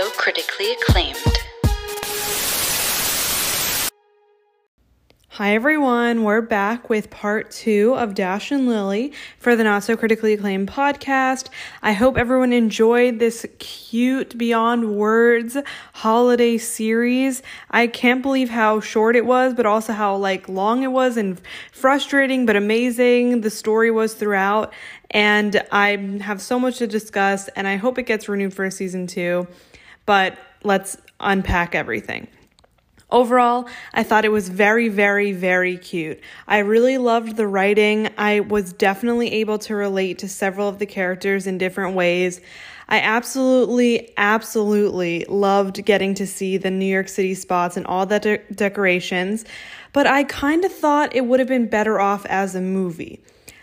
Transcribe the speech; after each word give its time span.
so 0.00 0.08
critically 0.12 0.72
acclaimed. 0.72 1.18
Hi, 5.28 5.54
everyone. 5.54 6.24
We're 6.24 6.40
back 6.40 6.88
with 6.88 7.10
part 7.10 7.50
two 7.50 7.94
of 7.96 8.14
Dash 8.14 8.50
and 8.50 8.66
Lily 8.66 9.12
for 9.38 9.54
the 9.56 9.64
Not 9.64 9.84
So 9.84 9.98
Critically 9.98 10.32
Acclaimed 10.32 10.70
podcast. 10.70 11.50
I 11.82 11.92
hope 11.92 12.16
everyone 12.16 12.54
enjoyed 12.54 13.18
this 13.18 13.44
cute 13.58 14.38
Beyond 14.38 14.96
Words 14.96 15.58
holiday 15.92 16.56
series. 16.56 17.42
I 17.70 17.86
can't 17.86 18.22
believe 18.22 18.48
how 18.48 18.80
short 18.80 19.16
it 19.16 19.26
was, 19.26 19.52
but 19.52 19.66
also 19.66 19.92
how 19.92 20.16
like 20.16 20.48
long 20.48 20.82
it 20.82 20.92
was 20.92 21.18
and 21.18 21.38
frustrating, 21.72 22.46
but 22.46 22.56
amazing 22.56 23.42
the 23.42 23.50
story 23.50 23.90
was 23.90 24.14
throughout. 24.14 24.72
And 25.10 25.62
I 25.70 25.96
have 26.22 26.40
so 26.40 26.58
much 26.58 26.78
to 26.78 26.86
discuss, 26.86 27.48
and 27.48 27.68
I 27.68 27.76
hope 27.76 27.98
it 27.98 28.04
gets 28.04 28.30
renewed 28.30 28.54
for 28.54 28.64
a 28.64 28.70
season 28.70 29.06
two. 29.06 29.46
But 30.10 30.36
let's 30.64 30.96
unpack 31.20 31.76
everything. 31.76 32.26
Overall, 33.12 33.68
I 33.94 34.02
thought 34.02 34.24
it 34.24 34.32
was 34.32 34.48
very, 34.48 34.88
very, 34.88 35.30
very 35.30 35.76
cute. 35.76 36.18
I 36.48 36.58
really 36.58 36.98
loved 36.98 37.36
the 37.36 37.46
writing. 37.46 38.08
I 38.18 38.40
was 38.40 38.72
definitely 38.72 39.32
able 39.34 39.60
to 39.60 39.76
relate 39.76 40.18
to 40.18 40.28
several 40.28 40.68
of 40.68 40.80
the 40.80 40.86
characters 40.86 41.46
in 41.46 41.58
different 41.58 41.94
ways. 41.94 42.40
I 42.88 42.98
absolutely, 42.98 44.12
absolutely 44.16 45.26
loved 45.28 45.84
getting 45.84 46.14
to 46.14 46.26
see 46.26 46.56
the 46.56 46.72
New 46.72 46.92
York 46.92 47.06
City 47.06 47.34
spots 47.34 47.76
and 47.76 47.86
all 47.86 48.04
the 48.04 48.18
de- 48.18 48.38
decorations, 48.52 49.44
but 49.92 50.08
I 50.08 50.24
kind 50.24 50.64
of 50.64 50.72
thought 50.72 51.14
it 51.14 51.24
would 51.26 51.38
have 51.38 51.48
been 51.48 51.68
better 51.68 52.00
off 52.00 52.26
as 52.26 52.56
a 52.56 52.60
movie. 52.60 53.20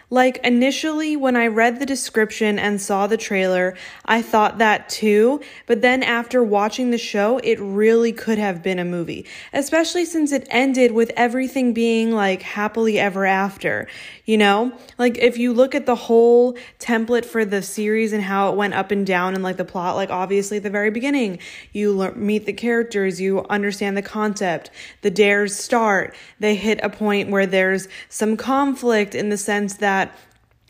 Like, 0.10 0.38
initially, 0.46 1.18
when 1.18 1.36
I 1.36 1.48
read 1.48 1.80
the 1.80 1.86
description 1.86 2.58
and 2.58 2.80
saw 2.80 3.08
the 3.08 3.18
trailer, 3.18 3.76
I 4.06 4.22
thought 4.22 4.58
that 4.60 4.88
too. 4.88 5.42
But 5.66 5.82
then 5.82 6.02
after 6.02 6.42
watching 6.42 6.92
the 6.92 6.98
show, 6.98 7.40
it 7.40 7.60
really 7.60 8.14
could 8.14 8.38
have 8.38 8.64
been 8.64 8.80
a 8.80 8.86
movie, 8.86 9.26
especially 9.52 10.06
since 10.06 10.32
it 10.32 10.48
ended 10.50 10.94
with 10.94 11.12
everything 11.18 11.74
being 11.74 12.14
like 12.14 12.42
happily 12.42 12.98
ever 12.98 13.26
after. 13.26 13.90
You 14.24 14.38
know, 14.38 14.72
like 14.98 15.18
if 15.18 15.38
you 15.38 15.52
look 15.52 15.76
at 15.76 15.86
the 15.86 15.96
whole 15.96 16.58
template 16.80 17.26
for 17.26 17.44
the 17.44 17.62
series 17.62 18.14
and 18.14 18.24
how 18.24 18.50
it 18.50 18.56
went 18.56 18.76
up 18.76 18.92
and 18.92 19.06
down 19.06 19.34
and 19.34 19.44
like 19.44 19.58
the 19.58 19.66
plot, 19.66 19.98
like 19.98 20.10
obviously 20.10 20.58
at 20.58 20.64
the 20.64 20.70
very 20.70 20.90
beginning, 20.90 21.40
you 21.74 21.94
le- 21.94 22.16
meet 22.16 22.46
the 22.46 22.54
characters, 22.54 23.20
you 23.20 23.46
understand 23.50 23.98
the 23.98 24.02
concept, 24.02 24.70
the 25.02 25.12
dares 25.12 25.54
start, 25.56 26.16
they 26.40 26.56
hit 26.56 26.80
a 26.82 26.90
point 26.90 27.30
where 27.30 27.46
there's 27.46 27.90
some 28.08 28.38
conflict 28.38 29.14
in 29.14 29.30
the 29.30 29.38
sense 29.38 29.76
that 29.76 29.97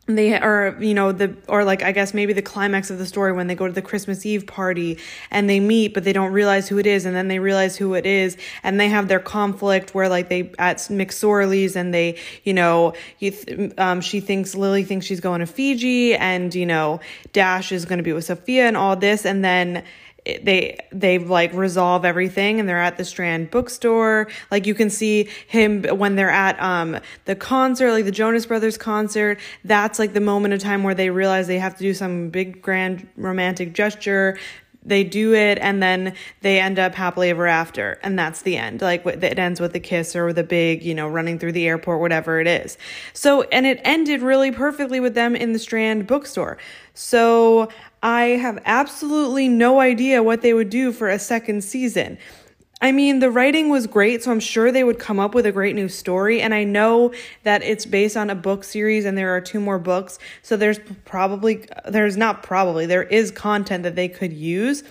they 0.08 0.40
are 0.40 0.78
you 0.80 0.94
know 0.94 1.12
the 1.12 1.36
or 1.50 1.66
like 1.66 1.84
i 1.84 1.92
guess 1.92 2.14
maybe 2.14 2.32
the 2.32 2.42
climax 2.42 2.90
of 2.90 2.98
the 2.98 3.06
story 3.06 3.34
when 3.34 3.48
they 3.48 3.56
go 3.56 3.68
to 3.68 3.74
the 3.74 3.82
christmas 3.82 4.26
eve 4.26 4.48
party 4.48 4.98
and 5.32 5.50
they 5.50 5.60
meet 5.60 5.94
but 5.94 6.06
they 6.06 6.14
don't 6.14 6.32
realize 6.32 6.68
who 6.68 6.78
it 6.78 6.86
is. 6.86 7.06
And 7.06 7.16
then 7.16 7.28
they 7.28 7.40
realize 7.40 7.76
who 7.76 7.94
it 7.94 8.06
is. 8.06 8.38
And 8.64 8.80
they 8.80 8.90
have 8.90 9.08
their 9.08 9.20
conflict 9.20 9.94
where 9.94 10.10
like 10.10 10.30
they 10.30 10.52
at 10.60 10.78
mcsorley's 10.78 11.76
and 11.76 11.94
they 11.94 12.18
you 12.44 12.54
know 12.54 12.94
you 13.20 13.32
th- 13.32 13.74
um, 13.78 14.02
she 14.02 14.20
thinks 14.20 14.56
lily 14.56 14.84
thinks 14.84 15.06
she's 15.06 15.20
going 15.20 15.40
to 15.40 15.46
fiji 15.46 16.16
and 16.16 16.54
you 16.54 16.66
know 16.66 17.00
dash 17.34 17.72
is 17.72 17.86
going 17.86 17.98
to 17.98 18.04
be 18.04 18.14
with 18.14 18.26
sophia 18.26 18.68
and 18.68 18.78
all 18.78 18.96
this. 18.96 19.26
And 19.26 19.44
then 19.44 19.84
they 20.44 20.78
they 20.92 21.18
like 21.20 21.54
resolve 21.54 22.06
everything 22.06 22.60
and 22.60 22.68
they're 22.68 22.82
at 22.82 22.98
the 22.98 23.06
strand 23.06 23.50
bookstore. 23.50 24.28
Like 24.52 24.66
you 24.66 24.76
can 24.76 24.90
see 24.90 25.30
him 25.48 25.84
when 25.84 26.16
they're 26.16 26.30
at 26.30 26.62
um 26.62 27.00
the 27.26 27.36
concert 27.36 27.92
like 27.92 28.06
the 28.06 28.12
jonas 28.12 28.46
brothers 28.46 28.78
concert. 28.78 29.40
That's 29.64 30.00
like 30.00 30.14
the 30.14 30.22
moment 30.22 30.54
of 30.54 30.60
time 30.60 30.84
where 30.84 30.96
they 30.96 31.10
realize 31.10 31.48
they 31.48 31.60
have 31.60 31.78
to 31.78 31.84
do 31.84 31.94
some 31.94 32.30
big 32.30 32.62
grand 32.62 33.08
romantic 33.16 33.74
gesture. 33.74 34.38
They 34.84 35.04
do 35.04 35.34
it 35.34 35.58
and 35.60 35.84
then 35.84 36.16
they 36.42 36.60
end 36.60 36.80
up 36.80 36.96
happily 36.96 37.30
ever 37.30 37.46
after. 37.46 38.00
And 38.04 38.18
that's 38.18 38.44
the 38.44 38.56
end. 38.56 38.82
Like 38.82 39.06
it 39.06 39.38
ends 39.38 39.60
with 39.60 39.76
a 39.76 39.82
kiss 39.82 40.16
or 40.16 40.26
with 40.26 40.38
a 40.38 40.44
big 40.44 40.84
you 40.84 40.96
know 40.96 41.08
running 41.08 41.40
through 41.40 41.52
the 41.52 41.68
airport 41.68 42.00
whatever 42.00 42.40
it 42.40 42.48
is. 42.48 42.78
So 43.14 43.44
and 43.44 43.66
it 43.66 43.82
ended 43.84 44.22
really 44.22 44.52
perfectly 44.52 45.00
with 45.00 45.14
them 45.14 45.36
in 45.36 45.52
the 45.54 45.60
strand 45.60 46.08
bookstore. 46.08 46.58
So 46.94 47.70
i 48.02 48.24
have 48.24 48.62
absolutely 48.66 49.48
no 49.48 49.80
idea 49.80 50.24
what 50.24 50.42
they 50.42 50.54
would 50.54 50.70
do 50.70 50.92
for 50.92 51.10
a 51.10 51.20
second 51.20 51.64
season 51.64 52.18
I 52.80 52.92
mean, 52.92 53.20
the 53.20 53.32
writing 53.32 53.70
was 53.70 53.88
great, 53.88 54.24
so 54.24 54.32
I'm 54.32 54.40
sure 54.40 54.72
they 54.72 54.84
would 54.84 55.00
come 55.00 55.20
up 55.20 55.34
with 55.34 55.48
a 55.48 55.52
great 55.52 55.76
new 55.76 55.90
story. 55.90 56.42
And 56.42 56.54
I 56.54 56.64
know 56.64 57.12
that 57.42 57.64
it's 57.64 57.88
based 57.88 58.16
on 58.16 58.30
a 58.30 58.36
book 58.36 58.64
series 58.64 59.06
and 59.06 59.18
there 59.18 59.36
are 59.36 59.42
two 59.42 59.60
more 59.60 59.80
books. 59.80 60.20
So 60.44 60.58
there's 60.58 60.80
probably, 61.04 61.66
there's 61.88 62.18
not 62.18 62.44
probably, 62.44 62.86
there 62.86 63.04
is 63.04 63.32
content 63.32 63.82
that 63.84 63.96
they 63.96 64.08
could 64.08 64.32
use. 64.32 64.84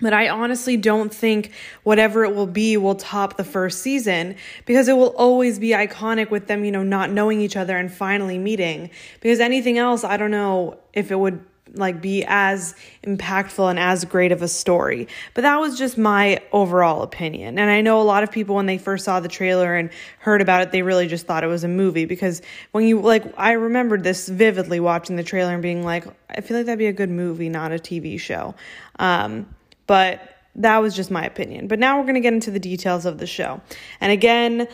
But 0.00 0.12
I 0.12 0.28
honestly 0.28 0.76
don't 0.76 1.12
think 1.12 1.50
whatever 1.82 2.24
it 2.24 2.32
will 2.36 2.46
be 2.46 2.76
will 2.76 2.94
top 2.94 3.36
the 3.36 3.42
first 3.42 3.80
season 3.80 4.36
because 4.64 4.86
it 4.86 4.96
will 4.96 5.16
always 5.16 5.58
be 5.58 5.70
iconic 5.70 6.30
with 6.30 6.46
them, 6.46 6.64
you 6.64 6.70
know, 6.70 6.84
not 6.84 7.10
knowing 7.10 7.40
each 7.40 7.56
other 7.56 7.76
and 7.76 7.92
finally 7.92 8.38
meeting. 8.38 8.90
Because 9.20 9.40
anything 9.40 9.76
else, 9.76 10.04
I 10.04 10.16
don't 10.16 10.30
know 10.30 10.78
if 10.92 11.10
it 11.10 11.16
would 11.16 11.44
like 11.78 12.00
be 12.00 12.24
as 12.26 12.74
impactful 13.04 13.70
and 13.70 13.78
as 13.78 14.04
great 14.04 14.32
of 14.32 14.42
a 14.42 14.48
story. 14.48 15.08
But 15.34 15.42
that 15.42 15.58
was 15.60 15.78
just 15.78 15.96
my 15.96 16.40
overall 16.52 17.02
opinion. 17.02 17.58
And 17.58 17.70
I 17.70 17.80
know 17.80 18.00
a 18.00 18.02
lot 18.02 18.22
of 18.22 18.30
people 18.30 18.56
when 18.56 18.66
they 18.66 18.78
first 18.78 19.04
saw 19.04 19.20
the 19.20 19.28
trailer 19.28 19.74
and 19.74 19.90
heard 20.18 20.42
about 20.42 20.62
it, 20.62 20.72
they 20.72 20.82
really 20.82 21.06
just 21.06 21.26
thought 21.26 21.44
it 21.44 21.48
was 21.48 21.64
a 21.64 21.68
movie 21.68 22.04
because 22.04 22.42
when 22.72 22.84
you 22.84 23.00
like 23.00 23.24
I 23.36 23.52
remembered 23.52 24.02
this 24.02 24.28
vividly 24.28 24.80
watching 24.80 25.16
the 25.16 25.24
trailer 25.24 25.52
and 25.52 25.62
being 25.62 25.84
like, 25.84 26.04
I 26.28 26.40
feel 26.40 26.56
like 26.56 26.66
that'd 26.66 26.78
be 26.78 26.86
a 26.86 26.92
good 26.92 27.10
movie, 27.10 27.48
not 27.48 27.72
a 27.72 27.76
TV 27.76 28.18
show. 28.18 28.54
Um, 28.98 29.54
but 29.86 30.34
that 30.56 30.78
was 30.78 30.94
just 30.94 31.10
my 31.10 31.24
opinion. 31.24 31.68
But 31.68 31.78
now 31.78 31.98
we're 31.98 32.04
going 32.04 32.14
to 32.14 32.20
get 32.20 32.32
into 32.32 32.50
the 32.50 32.58
details 32.58 33.06
of 33.06 33.18
the 33.18 33.26
show. 33.26 33.60
And 34.00 34.12
again, 34.12 34.68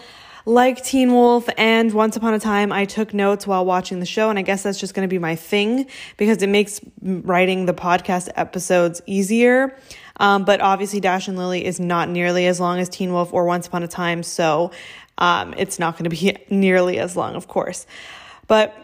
like 0.46 0.84
Teen 0.84 1.12
Wolf 1.12 1.48
and 1.56 1.92
Once 1.92 2.16
Upon 2.16 2.34
a 2.34 2.38
Time, 2.38 2.70
I 2.72 2.84
took 2.84 3.14
notes 3.14 3.46
while 3.46 3.64
watching 3.64 4.00
the 4.00 4.06
show, 4.06 4.28
and 4.28 4.38
I 4.38 4.42
guess 4.42 4.62
that's 4.62 4.78
just 4.78 4.94
going 4.94 5.08
to 5.08 5.12
be 5.12 5.18
my 5.18 5.36
thing 5.36 5.86
because 6.16 6.42
it 6.42 6.48
makes 6.48 6.80
writing 7.00 7.66
the 7.66 7.72
podcast 7.72 8.28
episodes 8.36 9.00
easier. 9.06 9.76
Um, 10.18 10.44
but 10.44 10.60
obviously, 10.60 11.00
Dash 11.00 11.28
and 11.28 11.38
Lily 11.38 11.64
is 11.64 11.80
not 11.80 12.08
nearly 12.08 12.46
as 12.46 12.60
long 12.60 12.78
as 12.78 12.88
Teen 12.88 13.12
Wolf 13.12 13.32
or 13.32 13.46
Once 13.46 13.66
Upon 13.66 13.82
a 13.82 13.88
Time, 13.88 14.22
so 14.22 14.70
um, 15.16 15.54
it's 15.56 15.78
not 15.78 15.96
going 15.96 16.10
to 16.10 16.10
be 16.10 16.36
nearly 16.50 16.98
as 16.98 17.16
long, 17.16 17.36
of 17.36 17.48
course. 17.48 17.86
But 18.46 18.83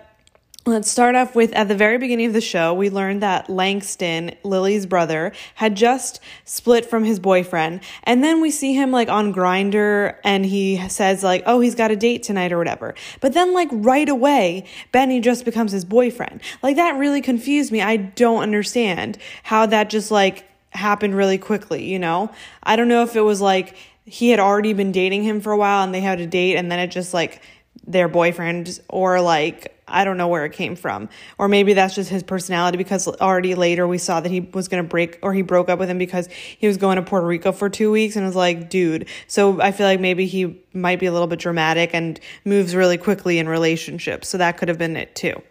Let's 0.66 0.90
start 0.90 1.14
off 1.14 1.34
with 1.34 1.54
at 1.54 1.68
the 1.68 1.74
very 1.74 1.96
beginning 1.96 2.26
of 2.26 2.34
the 2.34 2.40
show, 2.42 2.74
we 2.74 2.90
learned 2.90 3.22
that 3.22 3.48
Langston, 3.48 4.32
Lily's 4.44 4.84
brother, 4.84 5.32
had 5.54 5.74
just 5.74 6.20
split 6.44 6.84
from 6.84 7.04
his 7.04 7.18
boyfriend. 7.18 7.80
And 8.04 8.22
then 8.22 8.42
we 8.42 8.50
see 8.50 8.74
him 8.74 8.90
like 8.90 9.08
on 9.08 9.32
Grindr 9.32 10.16
and 10.22 10.44
he 10.44 10.86
says 10.90 11.22
like, 11.22 11.42
"Oh, 11.46 11.60
he's 11.60 11.74
got 11.74 11.90
a 11.90 11.96
date 11.96 12.22
tonight 12.22 12.52
or 12.52 12.58
whatever." 12.58 12.94
But 13.22 13.32
then 13.32 13.54
like 13.54 13.70
right 13.72 14.08
away, 14.08 14.66
Benny 14.92 15.18
just 15.20 15.46
becomes 15.46 15.72
his 15.72 15.86
boyfriend. 15.86 16.42
Like 16.62 16.76
that 16.76 16.98
really 16.98 17.22
confused 17.22 17.72
me. 17.72 17.80
I 17.80 17.96
don't 17.96 18.42
understand 18.42 19.16
how 19.44 19.64
that 19.64 19.88
just 19.88 20.10
like 20.10 20.44
happened 20.72 21.16
really 21.16 21.38
quickly, 21.38 21.84
you 21.86 21.98
know? 21.98 22.30
I 22.62 22.76
don't 22.76 22.88
know 22.88 23.02
if 23.02 23.16
it 23.16 23.22
was 23.22 23.40
like 23.40 23.76
he 24.04 24.28
had 24.28 24.40
already 24.40 24.74
been 24.74 24.92
dating 24.92 25.22
him 25.22 25.40
for 25.40 25.52
a 25.52 25.56
while 25.56 25.82
and 25.84 25.94
they 25.94 26.00
had 26.02 26.20
a 26.20 26.26
date 26.26 26.56
and 26.56 26.70
then 26.70 26.78
it 26.78 26.88
just 26.88 27.14
like 27.14 27.40
their 27.86 28.08
boyfriend 28.08 28.80
or 28.88 29.20
like 29.20 29.76
I 29.90 30.04
don't 30.04 30.16
know 30.16 30.28
where 30.28 30.44
it 30.44 30.52
came 30.52 30.76
from. 30.76 31.08
Or 31.36 31.48
maybe 31.48 31.74
that's 31.74 31.94
just 31.94 32.10
his 32.10 32.22
personality 32.22 32.78
because 32.78 33.08
already 33.08 33.54
later 33.54 33.86
we 33.86 33.98
saw 33.98 34.20
that 34.20 34.30
he 34.30 34.40
was 34.40 34.68
going 34.68 34.82
to 34.82 34.88
break 34.88 35.18
or 35.22 35.34
he 35.34 35.42
broke 35.42 35.68
up 35.68 35.78
with 35.78 35.90
him 35.90 35.98
because 35.98 36.28
he 36.28 36.66
was 36.66 36.76
going 36.76 36.96
to 36.96 37.02
Puerto 37.02 37.26
Rico 37.26 37.52
for 37.52 37.68
two 37.68 37.90
weeks 37.90 38.16
and 38.16 38.24
was 38.24 38.36
like, 38.36 38.70
dude. 38.70 39.08
So 39.26 39.60
I 39.60 39.72
feel 39.72 39.86
like 39.86 40.00
maybe 40.00 40.26
he 40.26 40.62
might 40.72 41.00
be 41.00 41.06
a 41.06 41.12
little 41.12 41.26
bit 41.26 41.40
dramatic 41.40 41.90
and 41.92 42.20
moves 42.44 42.74
really 42.74 42.98
quickly 42.98 43.38
in 43.38 43.48
relationships. 43.48 44.28
So 44.28 44.38
that 44.38 44.58
could 44.58 44.68
have 44.68 44.78
been 44.78 44.96
it 44.96 45.14
too. 45.14 45.42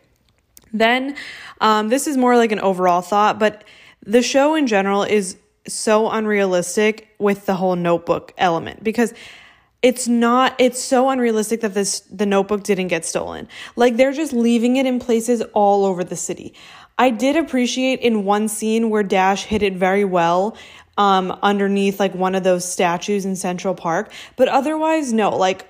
Then, 0.71 1.15
um, 1.61 1.89
this 1.89 2.07
is 2.07 2.15
more 2.15 2.37
like 2.37 2.51
an 2.51 2.59
overall 2.59 3.01
thought, 3.01 3.39
but 3.39 3.63
the 4.05 4.21
show 4.21 4.55
in 4.55 4.67
general 4.67 5.03
is 5.03 5.35
so 5.67 6.09
unrealistic 6.09 7.09
with 7.17 7.45
the 7.45 7.55
whole 7.55 7.75
notebook 7.75 8.33
element 8.37 8.83
because 8.83 9.13
it's 9.81 10.07
not 10.07 10.55
it's 10.59 10.81
so 10.81 11.09
unrealistic 11.09 11.61
that 11.61 11.73
this 11.73 12.01
the 12.01 12.25
notebook 12.25 12.63
didn't 12.63 12.89
get 12.89 13.05
stolen. 13.05 13.47
Like 13.75 13.97
they're 13.97 14.11
just 14.11 14.33
leaving 14.33 14.75
it 14.75 14.85
in 14.85 14.99
places 14.99 15.41
all 15.53 15.85
over 15.85 16.03
the 16.03 16.15
city. 16.15 16.53
I 16.97 17.11
did 17.11 17.37
appreciate 17.37 18.01
in 18.01 18.25
one 18.25 18.49
scene 18.49 18.89
where 18.89 19.03
dash 19.03 19.45
hit 19.45 19.63
it 19.63 19.75
very 19.75 20.03
well 20.03 20.57
um 20.97 21.31
underneath 21.41 21.99
like 21.99 22.13
one 22.13 22.35
of 22.35 22.43
those 22.43 22.69
statues 22.69 23.23
in 23.23 23.35
central 23.35 23.73
park 23.73 24.11
but 24.35 24.49
otherwise 24.49 25.13
no 25.13 25.29
like 25.29 25.65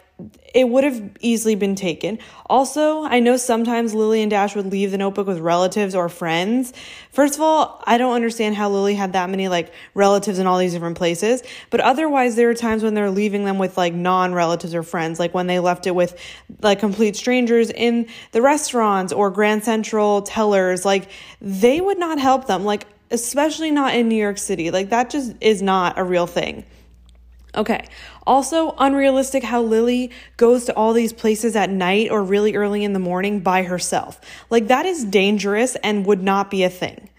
it 0.53 0.67
would 0.67 0.83
have 0.83 1.11
easily 1.19 1.55
been 1.55 1.75
taken. 1.75 2.19
Also, 2.47 3.03
I 3.03 3.19
know 3.19 3.37
sometimes 3.37 3.93
Lily 3.93 4.21
and 4.21 4.29
Dash 4.29 4.55
would 4.55 4.65
leave 4.65 4.91
the 4.91 4.97
notebook 4.97 5.27
with 5.27 5.39
relatives 5.39 5.95
or 5.95 6.09
friends. 6.09 6.73
First 7.11 7.35
of 7.35 7.41
all, 7.41 7.81
I 7.85 7.97
don't 7.97 8.13
understand 8.13 8.55
how 8.55 8.69
Lily 8.69 8.95
had 8.95 9.13
that 9.13 9.29
many 9.29 9.47
like 9.47 9.71
relatives 9.93 10.39
in 10.39 10.47
all 10.47 10.57
these 10.57 10.73
different 10.73 10.97
places, 10.97 11.43
but 11.69 11.79
otherwise 11.79 12.35
there 12.35 12.49
are 12.49 12.55
times 12.55 12.83
when 12.83 12.93
they're 12.93 13.11
leaving 13.11 13.45
them 13.45 13.57
with 13.57 13.77
like 13.77 13.93
non-relatives 13.93 14.75
or 14.75 14.83
friends, 14.83 15.19
like 15.19 15.33
when 15.33 15.47
they 15.47 15.59
left 15.59 15.87
it 15.87 15.95
with 15.95 16.19
like 16.61 16.79
complete 16.79 17.15
strangers 17.15 17.69
in 17.69 18.07
the 18.31 18.41
restaurants 18.41 19.13
or 19.13 19.29
Grand 19.29 19.63
Central 19.63 20.21
tellers, 20.21 20.83
like 20.85 21.09
they 21.41 21.79
would 21.79 21.99
not 21.99 22.19
help 22.19 22.47
them. 22.47 22.65
Like 22.65 22.85
especially 23.11 23.71
not 23.71 23.95
in 23.95 24.07
New 24.07 24.15
York 24.15 24.37
City. 24.37 24.71
Like, 24.71 24.89
that 24.89 25.09
just 25.09 25.33
is 25.41 25.61
not 25.61 25.97
a 25.97 26.03
real 26.03 26.27
thing. 26.27 26.63
Okay. 27.55 27.87
Also, 28.27 28.75
unrealistic 28.77 29.43
how 29.43 29.61
Lily 29.61 30.11
goes 30.37 30.65
to 30.65 30.75
all 30.75 30.93
these 30.93 31.13
places 31.13 31.55
at 31.55 31.69
night 31.69 32.11
or 32.11 32.23
really 32.23 32.55
early 32.55 32.83
in 32.83 32.93
the 32.93 32.99
morning 32.99 33.39
by 33.39 33.63
herself. 33.63 34.21
Like, 34.49 34.67
that 34.67 34.85
is 34.85 35.03
dangerous 35.03 35.75
and 35.77 36.05
would 36.05 36.21
not 36.21 36.51
be 36.51 36.63
a 36.63 36.69
thing. 36.69 37.09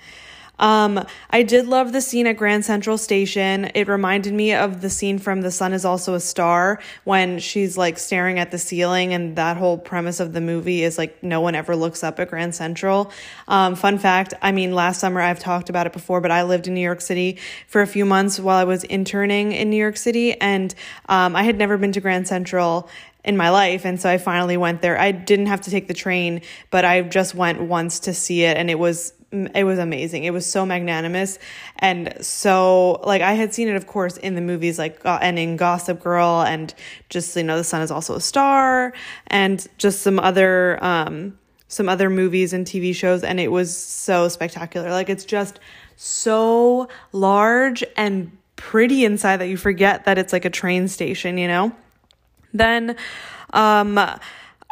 Um, 0.60 1.04
I 1.30 1.42
did 1.42 1.66
love 1.66 1.92
the 1.92 2.02
scene 2.02 2.26
at 2.26 2.36
Grand 2.36 2.64
Central 2.64 2.98
Station. 2.98 3.70
It 3.74 3.88
reminded 3.88 4.34
me 4.34 4.52
of 4.52 4.82
the 4.82 4.90
scene 4.90 5.18
from 5.18 5.40
The 5.40 5.50
Sun 5.50 5.72
is 5.72 5.84
Also 5.84 6.14
a 6.14 6.20
Star 6.20 6.80
when 7.04 7.38
she's 7.38 7.76
like 7.78 7.98
staring 7.98 8.38
at 8.38 8.50
the 8.50 8.58
ceiling, 8.58 9.12
and 9.14 9.34
that 9.36 9.56
whole 9.56 9.78
premise 9.78 10.20
of 10.20 10.34
the 10.34 10.40
movie 10.40 10.84
is 10.84 10.98
like 10.98 11.22
no 11.22 11.40
one 11.40 11.54
ever 11.54 11.74
looks 11.74 12.04
up 12.04 12.20
at 12.20 12.28
Grand 12.28 12.54
Central. 12.54 13.10
Um, 13.48 13.74
fun 13.74 13.98
fact 13.98 14.34
I 14.42 14.52
mean, 14.52 14.74
last 14.74 15.00
summer 15.00 15.20
I've 15.20 15.40
talked 15.40 15.70
about 15.70 15.86
it 15.86 15.92
before, 15.94 16.20
but 16.20 16.30
I 16.30 16.42
lived 16.42 16.68
in 16.68 16.74
New 16.74 16.80
York 16.80 17.00
City 17.00 17.38
for 17.66 17.80
a 17.80 17.86
few 17.86 18.04
months 18.04 18.38
while 18.38 18.58
I 18.58 18.64
was 18.64 18.84
interning 18.84 19.52
in 19.52 19.70
New 19.70 19.76
York 19.78 19.96
City, 19.96 20.38
and 20.40 20.74
um, 21.08 21.34
I 21.34 21.42
had 21.42 21.56
never 21.56 21.78
been 21.78 21.92
to 21.92 22.00
Grand 22.00 22.28
Central 22.28 22.88
in 23.22 23.36
my 23.36 23.50
life 23.50 23.84
and 23.84 24.00
so 24.00 24.08
I 24.08 24.16
finally 24.16 24.56
went 24.56 24.80
there. 24.80 24.98
I 24.98 25.12
didn't 25.12 25.46
have 25.46 25.60
to 25.62 25.70
take 25.70 25.88
the 25.88 25.94
train, 25.94 26.40
but 26.70 26.86
I 26.86 27.02
just 27.02 27.34
went 27.34 27.60
once 27.60 28.00
to 28.00 28.14
see 28.14 28.44
it 28.44 28.56
and 28.56 28.70
it 28.70 28.78
was 28.78 29.12
it 29.32 29.64
was 29.64 29.78
amazing. 29.78 30.24
It 30.24 30.32
was 30.32 30.44
so 30.44 30.66
magnanimous 30.66 31.38
and 31.78 32.14
so 32.20 33.00
like 33.04 33.22
I 33.22 33.34
had 33.34 33.54
seen 33.54 33.68
it 33.68 33.76
of 33.76 33.86
course 33.86 34.16
in 34.16 34.34
the 34.34 34.40
movies 34.40 34.78
like 34.78 35.00
and 35.04 35.38
in 35.38 35.56
Gossip 35.56 36.02
Girl 36.02 36.42
and 36.42 36.74
just 37.08 37.36
you 37.36 37.44
know 37.44 37.56
The 37.56 37.64
Sun 37.64 37.82
is 37.82 37.90
also 37.90 38.16
a 38.16 38.20
star 38.20 38.92
and 39.28 39.66
just 39.78 40.02
some 40.02 40.18
other 40.18 40.82
um 40.84 41.38
some 41.68 41.88
other 41.88 42.10
movies 42.10 42.52
and 42.52 42.66
TV 42.66 42.92
shows 42.92 43.22
and 43.22 43.38
it 43.38 43.52
was 43.52 43.76
so 43.76 44.28
spectacular. 44.28 44.90
Like 44.90 45.08
it's 45.08 45.24
just 45.24 45.60
so 45.96 46.88
large 47.12 47.84
and 47.96 48.36
pretty 48.56 49.04
inside 49.04 49.36
that 49.36 49.46
you 49.46 49.56
forget 49.56 50.04
that 50.06 50.18
it's 50.18 50.32
like 50.32 50.44
a 50.44 50.50
train 50.50 50.88
station, 50.88 51.38
you 51.38 51.46
know? 51.46 51.72
Then 52.52 52.96
um 53.52 54.00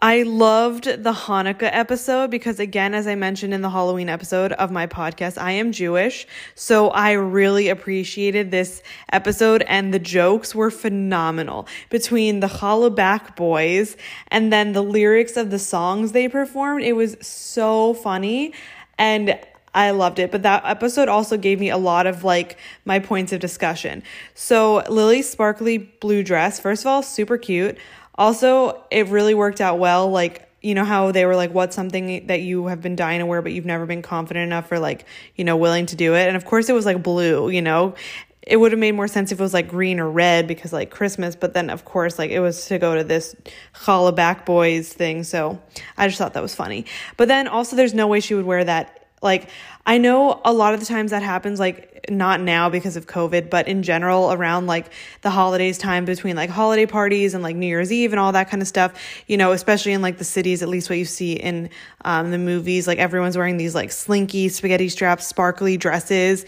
I 0.01 0.23
loved 0.23 0.85
the 0.85 1.13
Hanukkah 1.13 1.71
episode 1.73 2.31
because, 2.31 2.61
again, 2.61 2.95
as 2.95 3.09
I 3.09 3.17
mentioned 3.17 3.53
in 3.53 3.63
the 3.63 3.71
Halloween 3.71 4.09
episode 4.09 4.53
of 4.53 4.71
my 4.71 4.87
podcast, 4.87 5.37
I 5.37 5.53
am 5.53 5.73
Jewish. 5.73 6.25
So 6.55 6.91
I 6.91 7.13
really 7.13 7.69
appreciated 7.69 8.53
this 8.53 8.81
episode, 9.13 9.65
and 9.67 9.93
the 9.93 9.99
jokes 9.99 10.55
were 10.55 10.71
phenomenal 10.71 11.67
between 11.91 12.39
the 12.39 12.47
Hollaback 12.47 13.35
boys 13.35 13.97
and 14.29 14.53
then 14.53 14.73
the 14.73 14.83
lyrics 14.83 15.37
of 15.37 15.51
the 15.51 15.59
songs 15.59 16.13
they 16.13 16.29
performed. 16.29 16.85
It 16.85 16.93
was 16.93 17.17
so 17.21 17.95
funny. 17.95 18.55
And 18.99 19.37
I 19.75 19.91
loved 19.91 20.21
it. 20.21 20.31
But 20.31 20.45
that 20.45 20.65
episode 20.65 21.09
also 21.09 21.37
gave 21.37 21.59
me 21.59 21.71
a 21.71 21.77
lot 21.77 22.07
of 22.07 22.23
like 22.23 22.57
my 22.85 23.01
points 23.01 23.33
of 23.33 23.41
discussion. 23.41 24.05
So, 24.35 24.85
Lily's 24.89 25.29
sparkly 25.29 25.79
blue 25.79 26.23
dress, 26.23 26.61
first 26.61 26.85
of 26.85 26.87
all, 26.87 27.03
super 27.03 27.37
cute. 27.37 27.79
Also, 28.19 28.85
it 28.91 29.07
really 29.09 29.33
worked 29.33 29.63
out 29.63 29.79
well. 29.79 30.11
Like, 30.11 30.45
you 30.61 30.75
know 30.75 30.85
how 30.85 31.13
they 31.13 31.25
were 31.25 31.37
like, 31.37 31.55
what's 31.55 31.77
something 31.77 32.27
that 32.27 32.41
you 32.41 32.67
have 32.67 32.83
been 32.83 32.97
dying 32.97 33.21
to 33.21 33.27
wear, 33.27 33.41
but 33.41 33.53
you've 33.53 33.65
never 33.65 33.87
been 33.87 34.03
confident 34.03 34.45
enough 34.45 34.71
or 34.73 34.81
like, 34.81 35.07
you 35.37 35.45
know, 35.45 35.57
willing 35.57 35.87
to 35.87 35.97
do 35.97 36.15
it? 36.15 36.27
And 36.27 36.37
of 36.37 36.45
course, 36.45 36.69
it 36.69 36.73
was 36.73 36.85
like 36.85 37.03
blue, 37.03 37.49
you 37.49 37.63
know? 37.63 37.95
It 38.43 38.57
would 38.57 38.73
have 38.73 38.79
made 38.79 38.93
more 38.93 39.09
sense 39.09 39.31
if 39.31 39.39
it 39.39 39.43
was 39.43 39.55
like 39.55 39.69
green 39.69 40.01
or 40.01 40.11
red 40.11 40.49
because 40.49 40.73
like 40.73 40.91
Christmas, 40.91 41.37
but 41.37 41.55
then 41.55 41.71
of 41.71 41.85
course, 41.85 42.19
like 42.19 42.31
it 42.31 42.41
was 42.41 42.67
to 42.67 42.79
go 42.79 42.97
to 42.97 43.05
this 43.05 43.37
Holla 43.73 44.11
Back 44.11 44.47
Boys 44.47 44.93
thing. 44.93 45.23
So 45.23 45.61
I 45.97 46.09
just 46.09 46.19
thought 46.19 46.35
that 46.35 46.43
was 46.43 46.55
funny. 46.55 46.87
But 47.17 47.29
then 47.29 47.47
also, 47.47 47.77
there's 47.77 47.95
no 47.95 48.09
way 48.09 48.21
she 48.21 48.35
would 48.35 48.47
wear 48.47 48.65
that 48.65 48.98
like, 49.23 49.49
I 49.87 49.99
know 49.99 50.41
a 50.45 50.53
lot 50.53 50.75
of 50.75 50.81
the 50.81 50.87
times 50.87 51.11
that 51.11 51.23
happens, 51.23 51.59
like, 51.59 51.89
not 52.11 52.41
now 52.41 52.69
because 52.69 52.97
of 52.97 53.07
COVID, 53.07 53.51
but 53.51 53.69
in 53.69 53.83
general 53.83 54.33
around 54.33 54.67
like 54.67 54.87
the 55.23 55.31
holidays 55.31 55.79
time 55.79 56.05
between 56.05 56.37
like 56.37 56.51
holiday 56.51 56.87
parties 56.87 57.35
and 57.35 57.43
like 57.43 57.57
New 57.57 57.67
Year's 57.67 57.93
Eve 57.93 58.13
and 58.13 58.21
all 58.21 58.33
that 58.33 58.51
kind 58.51 58.63
of 58.63 58.69
stuff, 58.69 58.95
you 59.27 59.37
know, 59.37 59.53
especially 59.53 59.93
in 59.93 60.03
like 60.03 60.19
the 60.19 60.25
cities, 60.25 60.63
at 60.63 60.69
least 60.69 60.89
what 60.89 60.99
you 60.99 61.05
see 61.05 61.33
in 61.35 61.71
um, 62.05 62.31
the 62.31 62.39
movies, 62.39 62.87
like 62.87 62.99
everyone's 62.99 63.37
wearing 63.37 63.57
these 63.57 63.75
like 63.75 63.91
slinky, 63.93 64.49
spaghetti 64.49 64.89
straps, 64.89 65.27
sparkly 65.27 65.77
dresses. 65.77 66.45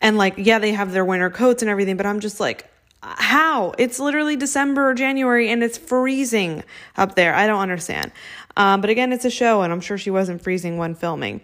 And 0.00 0.16
like, 0.16 0.34
yeah, 0.36 0.58
they 0.58 0.72
have 0.72 0.92
their 0.92 1.04
winter 1.04 1.30
coats 1.30 1.62
and 1.62 1.70
everything, 1.70 1.96
but 1.96 2.06
I'm 2.06 2.20
just 2.20 2.40
like, 2.40 2.70
how? 3.02 3.74
It's 3.78 3.98
literally 3.98 4.36
December 4.36 4.90
or 4.90 4.94
January 4.94 5.50
and 5.50 5.62
it's 5.62 5.78
freezing 5.78 6.64
up 6.96 7.14
there. 7.14 7.34
I 7.34 7.46
don't 7.46 7.60
understand. 7.60 8.12
Um, 8.56 8.80
but 8.80 8.90
again, 8.90 9.12
it's 9.12 9.24
a 9.24 9.30
show 9.30 9.62
and 9.62 9.72
I'm 9.72 9.80
sure 9.80 9.98
she 9.98 10.10
wasn't 10.10 10.42
freezing 10.42 10.78
when 10.78 10.94
filming. 10.94 11.40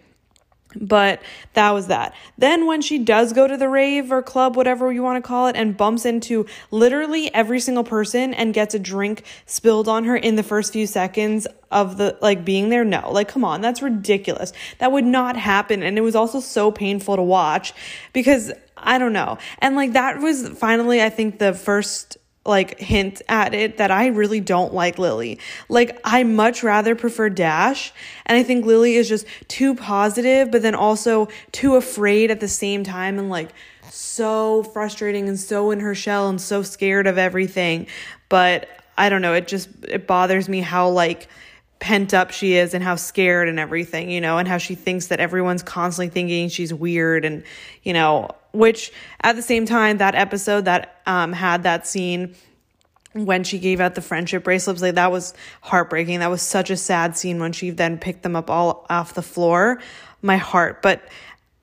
But 0.81 1.23
that 1.55 1.71
was 1.73 1.87
that. 1.88 2.15
Then 2.38 2.67
when 2.67 2.82
she 2.82 2.99
does 2.99 3.32
go 3.32 3.47
to 3.47 3.56
the 3.56 3.69
rave 3.69 4.11
or 4.12 4.23
club, 4.23 4.56
whatever 4.56 4.91
you 4.93 5.03
want 5.03 5.23
to 5.23 5.26
call 5.26 5.47
it, 5.49 5.56
and 5.56 5.76
bumps 5.76 6.05
into 6.05 6.47
literally 6.71 7.32
every 7.35 7.61
single 7.61 7.85
person 7.85 8.35
and 8.35 8.55
gets 8.55 8.75
a 8.75 8.79
drink 8.79 9.25
spilled 9.47 9.88
on 9.88 10.05
her 10.05 10.17
in 10.17 10.37
the 10.37 10.43
first 10.43 10.73
few 10.73 10.87
seconds 10.87 11.47
of 11.71 11.97
the 11.97 12.17
like 12.23 12.44
being 12.44 12.69
there, 12.69 12.85
no. 12.85 13.11
Like 13.12 13.29
come 13.29 13.44
on, 13.44 13.61
that's 13.61 13.82
ridiculous. 13.82 14.53
That 14.79 14.93
would 14.93 15.05
not 15.05 15.37
happen 15.37 15.82
and 15.82 15.99
it 15.99 16.03
was 16.03 16.15
also 16.15 16.41
so 16.41 16.71
painful 16.71 17.17
to 17.17 17.23
watch 17.23 17.75
because 18.12 18.53
I 18.77 18.99
don't 18.99 19.12
know. 19.12 19.38
And 19.59 19.77
like 19.77 19.93
that 19.93 20.20
was 20.20 20.49
finally 20.50 21.03
I 21.03 21.11
think 21.11 21.38
the 21.38 21.53
first 21.53 22.19
like 22.46 22.79
hint 22.79 23.23
at 23.29 23.55
it 23.55 23.79
that 23.79 23.91
I 23.91 24.08
really 24.08 24.41
don't 24.41 24.75
like 24.75 24.99
Lily. 24.99 25.38
Like 25.69 25.99
I 26.05 26.25
much 26.25 26.62
rather 26.62 26.94
prefer 26.94 27.29
Dash 27.31 27.93
and 28.26 28.37
I 28.37 28.43
think 28.43 28.67
Lily 28.67 28.96
is 28.96 29.08
just 29.08 29.26
too 29.49 29.75
positive 29.75 30.50
but 30.50 30.62
then 30.62 30.75
also 30.75 31.29
too 31.52 31.76
afraid 31.76 32.31
at 32.31 32.41
the 32.41 32.49
same 32.49 32.85
time 32.85 33.19
and 33.19 33.31
like 33.31 33.50
so 33.91 34.62
frustrating 34.62 35.29
and 35.29 35.38
so 35.38 35.70
in 35.70 35.81
her 35.81 35.94
shell 35.94 36.29
and 36.29 36.41
so 36.41 36.62
scared 36.62 37.06
of 37.06 37.19
everything. 37.19 37.87
But 38.29 38.69
I 38.96 39.08
don't 39.08 39.23
know, 39.23 39.35
it 39.35 39.49
just 39.49 39.69
it 39.88 40.06
bothers 40.06 40.49
me 40.49 40.61
how 40.61 40.91
like 40.91 41.29
pent 41.81 42.14
up 42.14 42.31
she 42.31 42.55
is 42.55 42.75
and 42.75 42.82
how 42.82 42.96
scared 42.96 43.49
and 43.49 43.58
everything, 43.58 44.11
you 44.11 44.20
know, 44.20 44.38
and 44.38 44.49
how 44.49 44.58
she 44.58 44.75
thinks 44.75 45.08
that 45.08 45.20
everyone's 45.20 45.62
constantly 45.62 46.08
thinking 46.08 46.49
she's 46.49 46.73
weird 46.73 47.25
and, 47.25 47.43
you 47.82 47.93
know, 47.93 48.31
which 48.55 48.93
at 49.23 49.37
the 49.37 49.43
same 49.43 49.67
time, 49.67 49.99
that 49.99 50.15
episode 50.15 50.67
that 50.67 51.01
um, 51.06 51.33
had 51.33 51.65
that 51.65 51.87
scene 51.87 52.35
when 53.12 53.45
she 53.45 53.59
gave 53.59 53.81
out 53.81 53.95
the 53.95 54.03
friendship 54.03 54.45
bracelets, 54.45 54.83
like 54.83 54.97
that 54.97 55.12
was 55.12 55.35
heartbreaking. 55.61 56.21
That 56.21 56.31
was 56.31 56.43
such 56.43 56.71
a 56.71 56.77
sad 56.77 57.17
scene 57.17 57.39
when 57.39 57.53
she 57.53 57.71
then 57.71 57.99
picked 57.99 58.23
them 58.23 58.35
up 58.35 58.51
all 58.51 58.87
off 58.91 59.15
the 59.15 59.23
floor. 59.23 59.81
My 60.23 60.37
heart. 60.37 60.82
But 60.82 61.03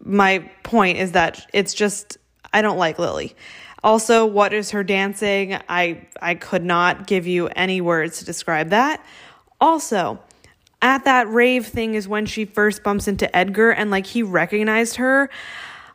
my 0.04 0.50
point 0.64 0.98
is 0.98 1.12
that 1.14 1.46
it's 1.54 1.74
just, 1.74 2.18
I 2.54 2.62
don't 2.62 2.78
like 2.78 3.00
Lily. 3.00 3.36
Also, 3.84 4.26
what 4.26 4.54
is 4.54 4.72
her 4.72 4.84
dancing? 4.84 5.58
I 5.68 6.08
I 6.22 6.36
could 6.36 6.64
not 6.64 7.08
give 7.08 7.26
you 7.26 7.48
any 7.48 7.82
words 7.82 8.20
to 8.20 8.26
describe 8.26 8.70
that. 8.70 9.04
Also, 9.60 10.20
at 10.82 11.06
that 11.06 11.28
rave 11.30 11.66
thing 11.66 11.96
is 11.96 12.08
when 12.08 12.26
she 12.26 12.46
first 12.46 12.84
bumps 12.84 13.08
into 13.08 13.36
Edgar 13.36 13.72
and 13.72 13.90
like 13.90 14.06
he 14.06 14.22
recognized 14.22 14.98
her 14.98 15.30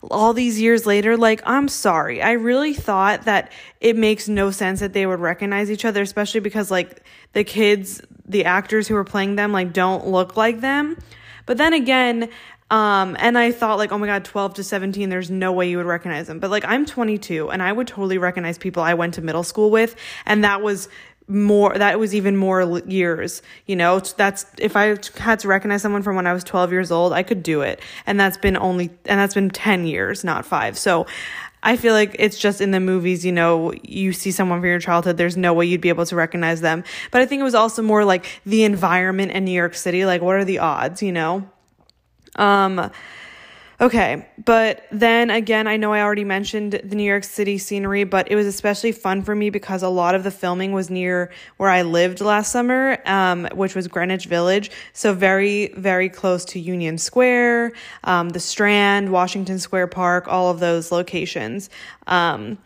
all 0.02 0.32
these 0.32 0.60
years 0.60 0.86
later 0.86 1.16
like 1.16 1.42
I'm 1.44 1.68
sorry. 1.68 2.22
I 2.22 2.32
really 2.32 2.74
thought 2.74 3.24
that 3.24 3.52
it 3.80 3.96
makes 3.96 4.28
no 4.28 4.50
sense 4.50 4.80
that 4.80 4.92
they 4.92 5.06
would 5.06 5.20
recognize 5.20 5.70
each 5.70 5.84
other 5.84 6.02
especially 6.02 6.40
because 6.40 6.70
like 6.70 7.02
the 7.32 7.44
kids, 7.44 8.00
the 8.26 8.44
actors 8.44 8.88
who 8.88 8.96
are 8.96 9.04
playing 9.04 9.36
them 9.36 9.52
like 9.52 9.72
don't 9.72 10.06
look 10.06 10.36
like 10.36 10.60
them. 10.60 10.96
But 11.44 11.58
then 11.58 11.72
again, 11.72 12.28
um, 12.70 13.16
and 13.20 13.38
I 13.38 13.52
thought 13.52 13.78
like, 13.78 13.92
oh 13.92 13.98
my 13.98 14.06
god, 14.06 14.24
12 14.24 14.54
to 14.54 14.64
17, 14.64 15.08
there's 15.08 15.30
no 15.30 15.52
way 15.52 15.70
you 15.70 15.76
would 15.76 15.86
recognize 15.86 16.26
them. 16.26 16.40
But 16.40 16.50
like 16.50 16.64
I'm 16.64 16.84
22 16.84 17.50
and 17.50 17.62
I 17.62 17.72
would 17.72 17.86
totally 17.86 18.18
recognize 18.18 18.58
people 18.58 18.82
I 18.82 18.94
went 18.94 19.14
to 19.14 19.22
middle 19.22 19.44
school 19.44 19.70
with 19.70 19.94
and 20.24 20.42
that 20.44 20.62
was 20.62 20.88
more 21.28 21.76
that 21.76 21.98
was 21.98 22.14
even 22.14 22.36
more 22.36 22.80
years 22.86 23.42
you 23.66 23.74
know? 23.74 23.98
That's 23.98 24.46
if 24.58 24.76
i 24.76 24.96
had 25.16 25.40
to 25.40 25.48
recognize 25.48 25.82
someone 25.82 26.02
from 26.02 26.16
when 26.16 26.26
i 26.26 26.32
was 26.32 26.44
12 26.44 26.72
years 26.72 26.90
old 26.90 27.12
i 27.12 27.22
could 27.22 27.42
do 27.42 27.62
it. 27.62 27.80
And 28.06 28.18
that's 28.18 28.36
been 28.36 28.56
only 28.56 28.90
and 29.06 29.18
that's 29.18 29.34
been 29.34 29.50
10 29.50 29.86
years 29.86 30.24
not 30.24 30.46
5 30.46 30.78
so 30.78 31.06
i 31.62 31.76
feel 31.76 31.94
like 31.94 32.14
it's 32.18 32.38
just 32.38 32.60
in 32.60 32.70
the 32.70 32.80
movies 32.80 33.24
you 33.24 33.32
know 33.32 33.72
you 33.82 34.12
see 34.12 34.30
someone 34.30 34.60
from 34.60 34.68
your 34.68 34.78
childhood 34.78 35.16
there's 35.16 35.36
no 35.36 35.52
way 35.52 35.66
you'd 35.66 35.80
be 35.80 35.88
able 35.88 36.06
to 36.06 36.16
recognize 36.16 36.60
them. 36.60 36.84
But 37.10 37.22
i 37.22 37.26
think 37.26 37.40
it 37.40 37.44
was 37.44 37.54
also 37.54 37.82
more 37.82 38.04
like 38.04 38.40
the 38.46 38.64
environment 38.64 39.32
in 39.32 39.44
new 39.44 39.52
york 39.52 39.74
city 39.74 40.06
like 40.06 40.22
what 40.22 40.36
are 40.36 40.44
the 40.44 40.60
odds 40.60 41.02
you 41.02 41.12
know? 41.12 41.48
Um 42.36 42.90
Okay, 43.78 44.26
but 44.42 44.86
then 44.90 45.28
again, 45.28 45.66
I 45.66 45.76
know 45.76 45.92
I 45.92 46.00
already 46.00 46.24
mentioned 46.24 46.80
the 46.82 46.96
New 46.96 47.04
York 47.04 47.24
City 47.24 47.58
scenery, 47.58 48.04
but 48.04 48.30
it 48.30 48.34
was 48.34 48.46
especially 48.46 48.90
fun 48.90 49.22
for 49.22 49.34
me 49.34 49.50
because 49.50 49.82
a 49.82 49.88
lot 49.90 50.14
of 50.14 50.24
the 50.24 50.30
filming 50.30 50.72
was 50.72 50.88
near 50.88 51.30
where 51.58 51.68
I 51.68 51.82
lived 51.82 52.22
last 52.22 52.50
summer, 52.50 52.96
um, 53.04 53.46
which 53.52 53.74
was 53.74 53.86
Greenwich 53.86 54.26
Village. 54.26 54.70
So 54.94 55.12
very, 55.12 55.74
very 55.76 56.08
close 56.08 56.46
to 56.46 56.60
Union 56.60 56.96
Square, 56.96 57.72
um, 58.04 58.30
the 58.30 58.40
Strand, 58.40 59.12
Washington 59.12 59.58
Square 59.58 59.88
Park, 59.88 60.26
all 60.26 60.50
of 60.50 60.58
those 60.58 60.90
locations. 60.90 61.68
Um, 62.06 62.56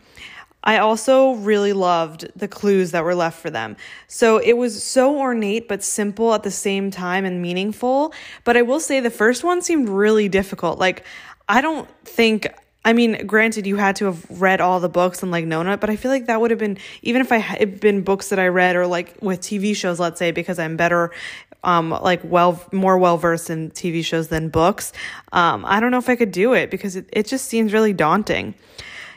I 0.63 0.77
also 0.77 1.33
really 1.33 1.73
loved 1.73 2.29
the 2.35 2.47
clues 2.47 2.91
that 2.91 3.03
were 3.03 3.15
left 3.15 3.39
for 3.39 3.49
them. 3.49 3.77
So 4.07 4.37
it 4.37 4.53
was 4.53 4.83
so 4.83 5.19
ornate 5.19 5.67
but 5.67 5.83
simple 5.83 6.33
at 6.33 6.43
the 6.43 6.51
same 6.51 6.91
time 6.91 7.25
and 7.25 7.41
meaningful. 7.41 8.13
But 8.43 8.57
I 8.57 8.61
will 8.61 8.79
say 8.79 8.99
the 8.99 9.09
first 9.09 9.43
one 9.43 9.61
seemed 9.61 9.89
really 9.89 10.29
difficult. 10.29 10.77
Like, 10.77 11.03
I 11.49 11.61
don't 11.61 11.89
think 12.05 12.47
I 12.83 12.93
mean, 12.93 13.27
granted, 13.27 13.67
you 13.67 13.75
had 13.75 13.97
to 13.97 14.05
have 14.05 14.25
read 14.41 14.59
all 14.59 14.79
the 14.79 14.89
books 14.89 15.21
and 15.21 15.31
like 15.31 15.45
known 15.45 15.67
it, 15.67 15.79
but 15.79 15.91
I 15.91 15.95
feel 15.95 16.09
like 16.09 16.25
that 16.25 16.41
would 16.41 16.49
have 16.49 16.59
been 16.59 16.79
even 17.03 17.21
if 17.21 17.31
I 17.31 17.37
had 17.37 17.79
been 17.79 18.01
books 18.01 18.29
that 18.29 18.39
I 18.39 18.47
read 18.47 18.75
or 18.75 18.87
like 18.87 19.15
with 19.21 19.41
TV 19.41 19.75
shows, 19.75 19.99
let's 19.99 20.17
say, 20.17 20.31
because 20.31 20.57
I'm 20.57 20.77
better, 20.77 21.11
um, 21.63 21.91
like 21.91 22.21
well 22.23 22.59
more 22.71 22.97
well 22.97 23.17
versed 23.17 23.51
in 23.51 23.69
TV 23.69 24.03
shows 24.03 24.29
than 24.29 24.49
books. 24.49 24.93
Um, 25.31 25.63
I 25.65 25.79
don't 25.79 25.91
know 25.91 25.99
if 25.99 26.09
I 26.09 26.15
could 26.15 26.31
do 26.31 26.53
it 26.53 26.71
because 26.71 26.95
it, 26.95 27.07
it 27.13 27.27
just 27.27 27.45
seems 27.45 27.71
really 27.71 27.93
daunting, 27.93 28.55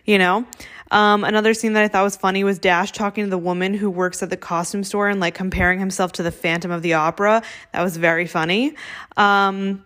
you 0.05 0.19
know. 0.19 0.47
Um, 0.91 1.25
another 1.25 1.55
scene 1.55 1.73
that 1.73 1.83
I 1.83 1.89
thought 1.89 2.05
was 2.05 2.17
funny 2.17 2.45
was 2.45 2.59
Dash 2.59 2.93
talking 2.93 3.25
to 3.25 3.31
the 3.31 3.39
woman 3.39 3.75
who 3.75 3.91
works 3.91 4.23
at 4.23 4.31
the 4.31 4.37
costume 4.37 4.85
store 4.85 5.09
and 5.09 5.19
like 5.19 5.35
comparing 5.35 5.81
himself 5.81 6.13
to 6.13 6.23
the 6.23 6.31
Phantom 6.31 6.71
of 6.71 6.83
the 6.83 6.95
Opera. 6.95 7.43
That 7.73 7.83
was 7.83 7.97
very 7.97 8.27
funny. 8.27 8.75
Um, 9.17 9.85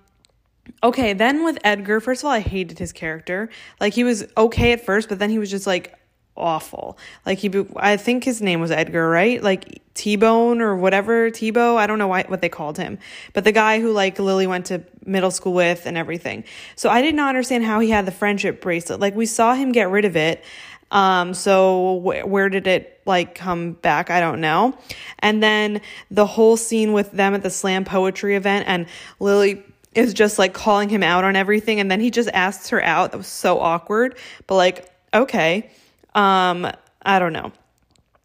Okay, 0.82 1.12
then 1.12 1.44
with 1.44 1.58
Edgar, 1.64 2.00
first 2.00 2.22
of 2.22 2.26
all, 2.26 2.32
I 2.32 2.40
hated 2.40 2.78
his 2.78 2.92
character. 2.92 3.48
Like 3.80 3.94
he 3.94 4.04
was 4.04 4.26
okay 4.36 4.72
at 4.72 4.84
first, 4.84 5.08
but 5.08 5.18
then 5.18 5.30
he 5.30 5.38
was 5.38 5.50
just 5.50 5.66
like 5.66 5.97
awful. 6.38 6.96
Like 7.26 7.38
he, 7.38 7.50
I 7.76 7.96
think 7.96 8.24
his 8.24 8.40
name 8.40 8.60
was 8.60 8.70
Edgar, 8.70 9.08
right? 9.08 9.42
Like 9.42 9.82
T 9.94 10.16
Bone 10.16 10.60
or 10.60 10.76
whatever 10.76 11.30
Tebow. 11.30 11.76
I 11.76 11.86
don't 11.86 11.98
know 11.98 12.06
why 12.06 12.24
what 12.28 12.40
they 12.40 12.48
called 12.48 12.78
him, 12.78 12.98
but 13.32 13.44
the 13.44 13.52
guy 13.52 13.80
who 13.80 13.92
like 13.92 14.18
Lily 14.18 14.46
went 14.46 14.66
to 14.66 14.82
middle 15.04 15.30
school 15.30 15.52
with 15.52 15.86
and 15.86 15.96
everything. 15.96 16.44
So 16.76 16.88
I 16.88 17.02
did 17.02 17.14
not 17.14 17.30
understand 17.30 17.64
how 17.64 17.80
he 17.80 17.90
had 17.90 18.06
the 18.06 18.12
friendship 18.12 18.60
bracelet. 18.60 19.00
Like 19.00 19.14
we 19.14 19.26
saw 19.26 19.54
him 19.54 19.72
get 19.72 19.90
rid 19.90 20.04
of 20.04 20.16
it. 20.16 20.44
Um, 20.90 21.34
so 21.34 22.00
wh- 22.00 22.26
where 22.26 22.48
did 22.48 22.66
it 22.66 23.00
like 23.04 23.34
come 23.34 23.72
back? 23.72 24.10
I 24.10 24.20
don't 24.20 24.40
know. 24.40 24.78
And 25.18 25.42
then 25.42 25.80
the 26.10 26.26
whole 26.26 26.56
scene 26.56 26.92
with 26.92 27.10
them 27.12 27.34
at 27.34 27.42
the 27.42 27.50
slam 27.50 27.84
poetry 27.84 28.36
event 28.36 28.66
and 28.68 28.86
Lily 29.20 29.62
is 29.94 30.14
just 30.14 30.38
like 30.38 30.54
calling 30.54 30.88
him 30.88 31.02
out 31.02 31.24
on 31.24 31.34
everything 31.36 31.80
and 31.80 31.90
then 31.90 32.00
he 32.00 32.10
just 32.10 32.28
asks 32.32 32.68
her 32.70 32.82
out. 32.82 33.10
That 33.10 33.18
was 33.18 33.26
so 33.26 33.58
awkward. 33.58 34.16
But 34.46 34.54
like, 34.54 34.92
okay. 35.12 35.70
Um, 36.18 36.70
I 37.02 37.20
don't 37.20 37.32
know. 37.32 37.52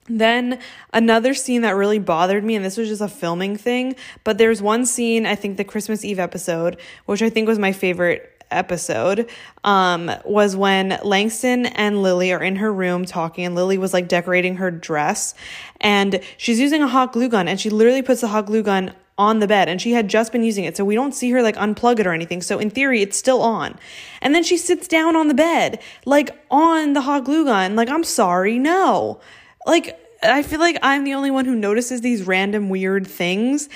Then 0.07 0.59
another 0.91 1.33
scene 1.33 1.62
that 1.62 1.75
really 1.75 2.00
bothered 2.00 2.43
me, 2.43 2.55
and 2.55 2.65
this 2.65 2.75
was 2.75 2.89
just 2.89 3.01
a 3.01 3.07
filming 3.07 3.55
thing, 3.55 3.95
but 4.23 4.38
there's 4.38 4.62
one 4.62 4.85
scene, 4.85 5.25
I 5.25 5.35
think 5.35 5.57
the 5.57 5.63
Christmas 5.63 6.03
Eve 6.03 6.19
episode, 6.19 6.77
which 7.05 7.21
I 7.21 7.29
think 7.29 7.47
was 7.47 7.59
my 7.59 7.71
favorite 7.71 8.43
episode 8.51 9.29
um, 9.63 10.12
was 10.25 10.55
when 10.55 11.00
Langston 11.03 11.65
and 11.67 12.01
Lily 12.01 12.33
are 12.33 12.43
in 12.43 12.57
her 12.57 12.73
room 12.73 13.05
talking, 13.05 13.45
and 13.45 13.55
Lily 13.55 13.77
was 13.77 13.93
like 13.93 14.07
decorating 14.07 14.57
her 14.57 14.71
dress, 14.71 15.35
and 15.79 16.19
she's 16.35 16.59
using 16.59 16.81
a 16.81 16.88
hot 16.88 17.13
glue 17.13 17.29
gun, 17.29 17.47
and 17.47 17.59
she 17.59 17.69
literally 17.69 18.01
puts 18.01 18.21
the 18.21 18.27
hot 18.27 18.47
glue 18.47 18.63
gun 18.63 18.91
on 19.17 19.39
the 19.39 19.48
bed 19.48 19.70
and 19.70 19.82
she 19.82 19.91
had 19.91 20.08
just 20.08 20.32
been 20.32 20.43
using 20.43 20.63
it. 20.63 20.75
So 20.75 20.84
we 20.84 20.96
don't 20.96 21.13
see 21.13 21.29
her 21.32 21.41
like 21.41 21.55
unplug 21.55 22.00
it 22.00 22.08
or 22.08 22.13
anything. 22.13 22.41
So 22.41 22.60
in 22.60 22.70
theory, 22.70 23.01
it's 23.01 23.17
still 23.17 23.41
on. 23.41 23.77
And 24.22 24.34
then 24.34 24.43
she 24.43 24.58
sits 24.58 24.88
down 24.88 25.15
on 25.15 25.27
the 25.27 25.34
bed, 25.34 25.82
like 26.05 26.32
on 26.50 26.93
the 26.93 27.01
hot 27.01 27.25
glue 27.25 27.46
gun. 27.46 27.75
Like, 27.75 27.89
I'm 27.89 28.03
sorry, 28.03 28.58
no. 28.58 29.20
Like, 29.65 30.00
I 30.24 30.41
feel 30.41 30.60
like 30.60 30.77
I'm 30.82 31.03
the 31.03 31.13
only 31.13 31.32
one 31.32 31.46
who 31.46 31.55
notices 31.55 32.01
these 32.01 32.24
random 32.24 32.70
weird 32.70 33.05
things 33.05 33.70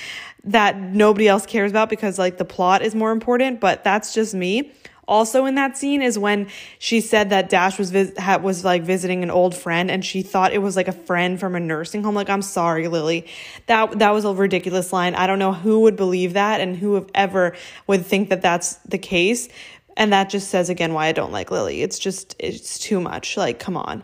that 0.46 0.80
nobody 0.80 1.28
else 1.28 1.46
cares 1.46 1.72
about 1.72 1.90
because 1.90 2.18
like 2.18 2.38
the 2.38 2.46
plot 2.46 2.82
is 2.82 2.96
more 2.96 3.12
important, 3.12 3.60
but 3.60 3.84
that's 3.84 4.14
just 4.14 4.34
me 4.34 4.72
also 5.08 5.46
in 5.46 5.56
that 5.56 5.78
scene 5.78 6.02
is 6.02 6.20
when 6.20 6.48
she 6.80 7.02
said 7.02 7.30
that 7.30 7.50
Dash 7.50 7.78
was 7.80 7.92
vis- 7.92 8.14
was 8.42 8.66
like 8.66 8.84
visiting 8.84 9.24
an 9.24 9.32
old 9.32 9.56
friend 9.56 9.90
and 9.90 10.04
she 10.04 10.22
thought 10.22 10.54
it 10.54 10.62
was 10.62 10.76
like 10.76 10.88
a 10.88 10.94
friend 10.94 11.40
from 11.40 11.56
a 11.56 11.60
nursing 11.60 12.04
home. 12.04 12.16
Like, 12.16 12.30
I'm 12.30 12.42
sorry, 12.42 12.88
Lily. 12.88 13.28
That 13.68 14.00
that 14.00 14.12
was 14.12 14.26
a 14.26 14.34
ridiculous 14.34 14.92
line. 14.92 15.16
I 15.16 15.28
don't 15.28 15.40
know 15.40 15.54
who 15.54 15.82
would 15.82 15.96
believe 15.96 16.34
that 16.34 16.62
and 16.62 16.76
who 16.76 17.08
ever 17.16 17.56
would 17.88 18.06
think 18.06 18.30
that 18.30 18.42
that's 18.42 18.76
the 18.78 18.98
case. 18.98 19.48
And 19.96 20.14
that 20.14 20.30
just 20.30 20.50
says 20.50 20.70
again 20.70 20.94
why 20.94 21.08
I 21.08 21.12
don't 21.12 21.32
like 21.32 21.52
Lily. 21.52 21.82
It's 21.82 22.00
just 22.00 22.36
it's 22.40 22.78
too 22.78 23.00
much. 23.00 23.38
Like, 23.38 23.60
come 23.60 23.78
on. 23.78 24.04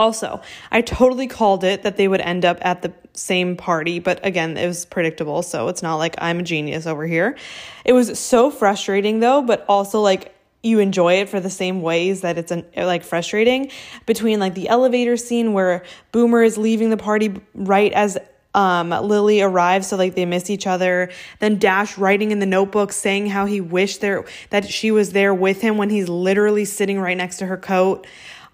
Also, 0.00 0.40
I 0.72 0.80
totally 0.80 1.26
called 1.26 1.62
it 1.62 1.82
that 1.82 1.98
they 1.98 2.08
would 2.08 2.22
end 2.22 2.46
up 2.46 2.56
at 2.62 2.80
the 2.80 2.90
same 3.12 3.54
party, 3.54 3.98
but 3.98 4.24
again, 4.24 4.56
it 4.56 4.66
was 4.66 4.86
predictable, 4.86 5.42
so 5.42 5.68
it's 5.68 5.82
not 5.82 5.96
like 5.96 6.14
I'm 6.16 6.40
a 6.40 6.42
genius 6.42 6.86
over 6.86 7.06
here. 7.06 7.36
It 7.84 7.92
was 7.92 8.18
so 8.18 8.50
frustrating 8.50 9.20
though, 9.20 9.42
but 9.42 9.62
also 9.68 10.00
like 10.00 10.34
you 10.62 10.78
enjoy 10.78 11.20
it 11.20 11.28
for 11.28 11.38
the 11.38 11.50
same 11.50 11.82
ways 11.82 12.22
that 12.22 12.38
it's 12.38 12.50
an, 12.50 12.64
like 12.74 13.04
frustrating 13.04 13.70
between 14.06 14.40
like 14.40 14.54
the 14.54 14.70
elevator 14.70 15.18
scene 15.18 15.52
where 15.52 15.84
Boomer 16.12 16.42
is 16.42 16.56
leaving 16.56 16.88
the 16.88 16.96
party 16.96 17.38
right 17.54 17.92
as 17.92 18.16
um, 18.54 18.88
Lily 18.88 19.42
arrives, 19.42 19.88
so 19.88 19.96
like 19.96 20.14
they 20.14 20.24
miss 20.24 20.48
each 20.48 20.66
other. 20.66 21.10
Then 21.40 21.58
Dash 21.58 21.98
writing 21.98 22.30
in 22.30 22.38
the 22.38 22.46
notebook 22.46 22.92
saying 22.92 23.26
how 23.26 23.44
he 23.44 23.60
wished 23.60 24.00
there 24.00 24.24
that 24.48 24.66
she 24.66 24.90
was 24.90 25.12
there 25.12 25.34
with 25.34 25.60
him 25.60 25.76
when 25.76 25.90
he's 25.90 26.08
literally 26.08 26.64
sitting 26.64 26.98
right 26.98 27.18
next 27.18 27.36
to 27.38 27.46
her 27.46 27.58
coat. 27.58 28.06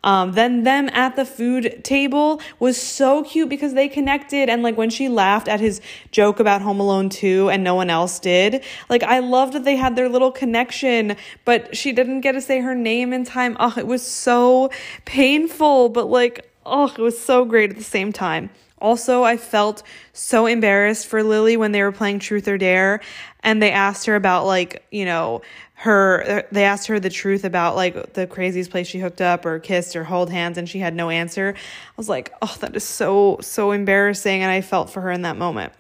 Um, 0.06 0.32
then 0.32 0.62
them 0.62 0.88
at 0.90 1.16
the 1.16 1.24
food 1.24 1.82
table 1.82 2.40
was 2.60 2.80
so 2.80 3.24
cute 3.24 3.48
because 3.48 3.74
they 3.74 3.88
connected. 3.88 4.48
And 4.48 4.62
like 4.62 4.76
when 4.76 4.88
she 4.88 5.08
laughed 5.08 5.48
at 5.48 5.58
his 5.58 5.80
joke 6.12 6.38
about 6.38 6.62
Home 6.62 6.78
Alone 6.78 7.08
2 7.08 7.50
and 7.50 7.64
no 7.64 7.74
one 7.74 7.90
else 7.90 8.20
did, 8.20 8.62
like 8.88 9.02
I 9.02 9.18
loved 9.18 9.54
that 9.54 9.64
they 9.64 9.74
had 9.74 9.96
their 9.96 10.08
little 10.08 10.30
connection, 10.30 11.16
but 11.44 11.76
she 11.76 11.90
didn't 11.90 12.20
get 12.20 12.32
to 12.32 12.40
say 12.40 12.60
her 12.60 12.74
name 12.74 13.12
in 13.12 13.24
time. 13.24 13.56
Oh, 13.58 13.74
it 13.76 13.88
was 13.88 14.06
so 14.06 14.70
painful, 15.06 15.88
but 15.88 16.08
like, 16.08 16.48
oh, 16.64 16.86
it 16.86 16.98
was 16.98 17.18
so 17.18 17.44
great 17.44 17.70
at 17.70 17.76
the 17.76 17.84
same 17.84 18.12
time. 18.12 18.50
Also, 18.78 19.24
I 19.24 19.38
felt 19.38 19.82
so 20.12 20.46
embarrassed 20.46 21.06
for 21.06 21.22
Lily 21.22 21.56
when 21.56 21.72
they 21.72 21.82
were 21.82 21.92
playing 21.92 22.18
Truth 22.20 22.46
or 22.46 22.58
Dare 22.58 23.00
and 23.42 23.62
they 23.62 23.70
asked 23.70 24.06
her 24.06 24.16
about 24.16 24.44
like, 24.44 24.84
you 24.90 25.04
know, 25.04 25.40
her 25.78 26.46
they 26.50 26.64
asked 26.64 26.86
her 26.86 26.98
the 26.98 27.10
truth 27.10 27.44
about 27.44 27.76
like 27.76 28.14
the 28.14 28.26
craziest 28.26 28.70
place 28.70 28.86
she 28.86 28.98
hooked 28.98 29.20
up 29.20 29.44
or 29.44 29.58
kissed 29.58 29.94
or 29.94 30.04
hold 30.04 30.30
hands 30.30 30.56
and 30.56 30.68
she 30.68 30.78
had 30.78 30.94
no 30.94 31.10
answer. 31.10 31.54
I 31.56 31.92
was 31.98 32.08
like, 32.08 32.32
"Oh, 32.40 32.56
that 32.60 32.74
is 32.74 32.84
so 32.84 33.38
so 33.42 33.72
embarrassing." 33.72 34.42
And 34.42 34.50
I 34.50 34.62
felt 34.62 34.88
for 34.88 35.02
her 35.02 35.10
in 35.10 35.22
that 35.22 35.36
moment. 35.36 35.72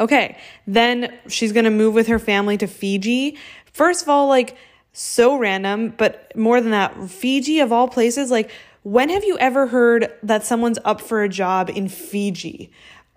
Okay, 0.00 0.36
then 0.66 1.16
she's 1.28 1.52
going 1.52 1.64
to 1.64 1.70
move 1.70 1.94
with 1.94 2.08
her 2.08 2.18
family 2.18 2.56
to 2.58 2.66
Fiji. 2.66 3.36
First 3.72 4.02
of 4.02 4.08
all, 4.08 4.28
like 4.28 4.56
so 4.92 5.36
random, 5.36 5.94
but 5.96 6.36
more 6.36 6.60
than 6.60 6.72
that, 6.72 7.08
Fiji 7.08 7.60
of 7.60 7.72
all 7.72 7.86
places, 7.88 8.32
like 8.32 8.50
when 8.82 9.10
have 9.10 9.22
you 9.22 9.38
ever 9.38 9.68
heard 9.68 10.12
that 10.24 10.44
someone's 10.44 10.78
up 10.84 11.00
for 11.00 11.22
a 11.22 11.28
job 11.28 11.70
in 11.70 11.88
Fiji? 11.88 12.72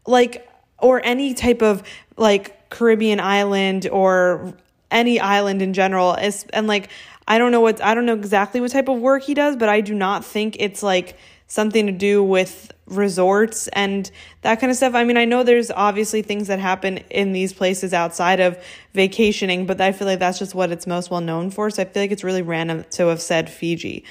Like 0.05 0.47
or 0.77 1.03
any 1.03 1.33
type 1.33 1.63
of 1.63 1.81
like 2.17 2.69
Caribbean 2.69 3.19
island 3.19 3.87
or 3.91 4.53
any 4.91 5.19
island 5.19 5.61
in 5.61 5.73
general 5.73 6.13
and 6.13 6.67
like 6.67 6.89
I 7.27 7.37
don't 7.37 7.51
know 7.51 7.61
what 7.61 7.81
I 7.81 7.93
don't 7.93 8.05
know 8.05 8.13
exactly 8.13 8.59
what 8.61 8.71
type 8.71 8.89
of 8.89 8.99
work 8.99 9.23
he 9.23 9.33
does, 9.33 9.55
but 9.55 9.69
I 9.69 9.81
do 9.81 9.93
not 9.93 10.25
think 10.25 10.57
it's 10.59 10.83
like 10.83 11.17
something 11.47 11.85
to 11.85 11.91
do 11.91 12.23
with 12.23 12.71
resorts 12.87 13.67
and 13.69 14.09
that 14.41 14.59
kind 14.59 14.69
of 14.69 14.77
stuff. 14.77 14.95
I 14.95 15.03
mean, 15.03 15.17
I 15.17 15.25
know 15.25 15.43
there's 15.43 15.71
obviously 15.71 16.21
things 16.21 16.47
that 16.47 16.59
happen 16.59 16.97
in 17.09 17.31
these 17.31 17.53
places 17.53 17.93
outside 17.93 18.39
of 18.39 18.57
vacationing, 18.93 19.65
but 19.65 19.79
I 19.79 19.91
feel 19.91 20.07
like 20.07 20.19
that's 20.19 20.39
just 20.39 20.55
what 20.55 20.71
it's 20.71 20.87
most 20.87 21.11
well 21.11 21.21
known 21.21 21.51
for. 21.51 21.69
So 21.69 21.83
I 21.83 21.85
feel 21.85 22.03
like 22.03 22.11
it's 22.11 22.23
really 22.23 22.41
random 22.41 22.85
to 22.91 23.07
have 23.07 23.21
said 23.21 23.49
Fiji. 23.49 24.03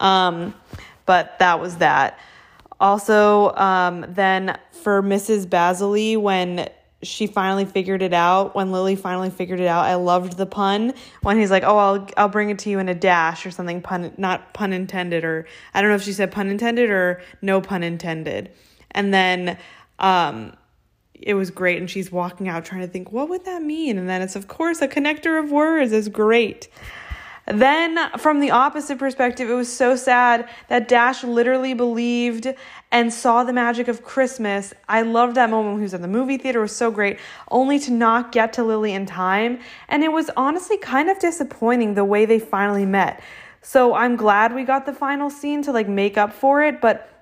Um, 0.00 0.54
but 1.06 1.38
that 1.38 1.60
was 1.60 1.78
that. 1.78 2.18
Also, 2.80 3.52
um, 3.54 4.04
then 4.08 4.56
for 4.70 5.02
Mrs. 5.02 5.46
Basily, 5.46 6.16
when 6.16 6.68
she 7.02 7.28
finally 7.28 7.64
figured 7.64 8.02
it 8.02 8.12
out 8.12 8.56
when 8.56 8.72
Lily 8.72 8.96
finally 8.96 9.30
figured 9.30 9.60
it 9.60 9.66
out. 9.66 9.84
I 9.84 9.94
loved 9.94 10.36
the 10.36 10.46
pun 10.46 10.94
when 11.22 11.38
he's 11.38 11.50
like, 11.50 11.62
"Oh, 11.62 11.76
I'll 11.76 12.08
I'll 12.16 12.28
bring 12.28 12.50
it 12.50 12.58
to 12.60 12.70
you 12.70 12.78
in 12.80 12.88
a 12.88 12.94
dash 12.94 13.46
or 13.46 13.50
something 13.50 13.80
pun 13.80 14.12
not 14.16 14.52
pun 14.52 14.72
intended 14.72 15.24
or 15.24 15.46
I 15.74 15.80
don't 15.80 15.90
know 15.90 15.96
if 15.96 16.02
she 16.02 16.12
said 16.12 16.32
pun 16.32 16.48
intended 16.48 16.90
or 16.90 17.22
no 17.40 17.60
pun 17.60 17.82
intended." 17.82 18.50
And 18.90 19.14
then 19.14 19.58
um 20.00 20.56
it 21.14 21.34
was 21.34 21.50
great 21.50 21.78
and 21.78 21.90
she's 21.90 22.10
walking 22.12 22.48
out 22.48 22.64
trying 22.64 22.80
to 22.80 22.88
think, 22.88 23.12
"What 23.12 23.28
would 23.28 23.44
that 23.44 23.62
mean?" 23.62 23.96
And 23.98 24.08
then 24.08 24.20
it's 24.20 24.36
of 24.36 24.48
course 24.48 24.82
a 24.82 24.88
connector 24.88 25.42
of 25.42 25.52
words 25.52 25.92
is 25.92 26.08
great. 26.08 26.68
Then, 27.50 27.98
from 28.18 28.40
the 28.40 28.50
opposite 28.50 28.98
perspective, 28.98 29.48
it 29.48 29.54
was 29.54 29.74
so 29.74 29.96
sad 29.96 30.48
that 30.68 30.86
Dash 30.86 31.24
literally 31.24 31.72
believed 31.72 32.46
and 32.92 33.12
saw 33.12 33.42
the 33.42 33.54
magic 33.54 33.88
of 33.88 34.04
Christmas. 34.04 34.74
I 34.86 35.00
loved 35.00 35.34
that 35.36 35.48
moment 35.48 35.72
when 35.72 35.80
he 35.80 35.84
was 35.84 35.94
at 35.94 36.02
the 36.02 36.08
movie 36.08 36.36
theater. 36.36 36.58
It 36.58 36.62
was 36.62 36.76
so 36.76 36.90
great, 36.90 37.18
only 37.50 37.78
to 37.80 37.90
not 37.90 38.32
get 38.32 38.52
to 38.54 38.64
Lily 38.64 38.92
in 38.92 39.06
time. 39.06 39.60
And 39.88 40.04
it 40.04 40.12
was 40.12 40.30
honestly 40.36 40.76
kind 40.76 41.08
of 41.08 41.18
disappointing 41.18 41.94
the 41.94 42.04
way 42.04 42.26
they 42.26 42.38
finally 42.38 42.84
met. 42.84 43.22
So 43.62 43.94
I'm 43.94 44.16
glad 44.16 44.54
we 44.54 44.64
got 44.64 44.84
the 44.84 44.92
final 44.92 45.30
scene 45.30 45.62
to 45.62 45.72
like 45.72 45.88
make 45.88 46.18
up 46.18 46.34
for 46.34 46.62
it, 46.62 46.82
but 46.82 47.17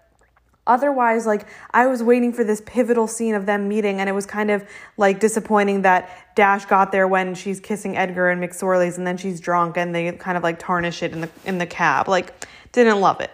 otherwise 0.67 1.27
like 1.27 1.47
i 1.73 1.87
was 1.87 2.03
waiting 2.03 2.33
for 2.33 2.45
this 2.45 2.61
pivotal 2.67 3.07
scene 3.07 3.35
of 3.35 3.47
them 3.47 3.69
meeting 3.69 4.01
and 4.01 4.09
it 4.09 4.13
was 4.13 4.27
kind 4.27 4.51
of 4.51 4.65
like 4.97 5.21
disappointing 5.21 5.83
that 5.83 6.35
dash 6.35 6.65
got 6.67 6.93
there 6.93 7.09
when 7.09 7.35
she's 7.35 7.61
kissing 7.61 7.97
edgar 7.97 8.29
and 8.29 8.43
mcsorley's 8.43 8.99
and 8.99 9.07
then 9.07 9.17
she's 9.17 9.41
drunk 9.41 9.77
and 9.77 9.95
they 9.95 10.13
kind 10.13 10.37
of 10.37 10.43
like 10.43 10.59
tarnish 10.59 11.03
it 11.03 11.13
in 11.13 11.23
the 11.23 11.31
in 11.45 11.59
the 11.59 11.67
cab. 11.67 12.09
Like 12.09 12.33
didn't 12.73 13.01
love 13.01 13.21
it. 13.21 13.31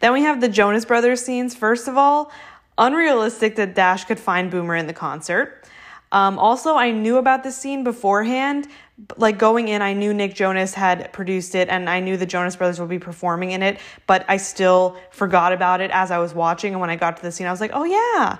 Then 0.00 0.12
we 0.12 0.22
have 0.22 0.40
the 0.40 0.48
jonas 0.48 0.84
brothers 0.84 1.22
scenes. 1.22 1.54
First 1.54 1.88
of 1.88 1.96
all 1.96 2.32
unrealistic 2.76 3.56
that 3.56 3.74
dash 3.74 4.04
could 4.04 4.18
find 4.18 4.50
boomer 4.50 4.76
in 4.76 4.86
the 4.86 4.92
concert 4.92 5.63
Um, 6.14 6.38
also, 6.38 6.76
I 6.76 6.92
knew 6.92 7.16
about 7.16 7.42
this 7.42 7.56
scene 7.56 7.82
beforehand. 7.82 8.68
Like 9.16 9.36
going 9.36 9.66
in, 9.66 9.82
I 9.82 9.94
knew 9.94 10.14
Nick 10.14 10.36
Jonas 10.36 10.72
had 10.72 11.12
produced 11.12 11.56
it 11.56 11.68
and 11.68 11.90
I 11.90 11.98
knew 11.98 12.16
the 12.16 12.24
Jonas 12.24 12.54
Brothers 12.54 12.78
would 12.78 12.88
be 12.88 13.00
performing 13.00 13.50
in 13.50 13.64
it, 13.64 13.80
but 14.06 14.24
I 14.28 14.36
still 14.36 14.96
forgot 15.10 15.52
about 15.52 15.80
it 15.80 15.90
as 15.90 16.12
I 16.12 16.18
was 16.18 16.32
watching. 16.32 16.72
And 16.72 16.80
when 16.80 16.88
I 16.88 16.94
got 16.94 17.16
to 17.16 17.22
the 17.22 17.32
scene, 17.32 17.48
I 17.48 17.50
was 17.50 17.60
like, 17.60 17.72
oh 17.74 17.82
yeah. 17.82 18.38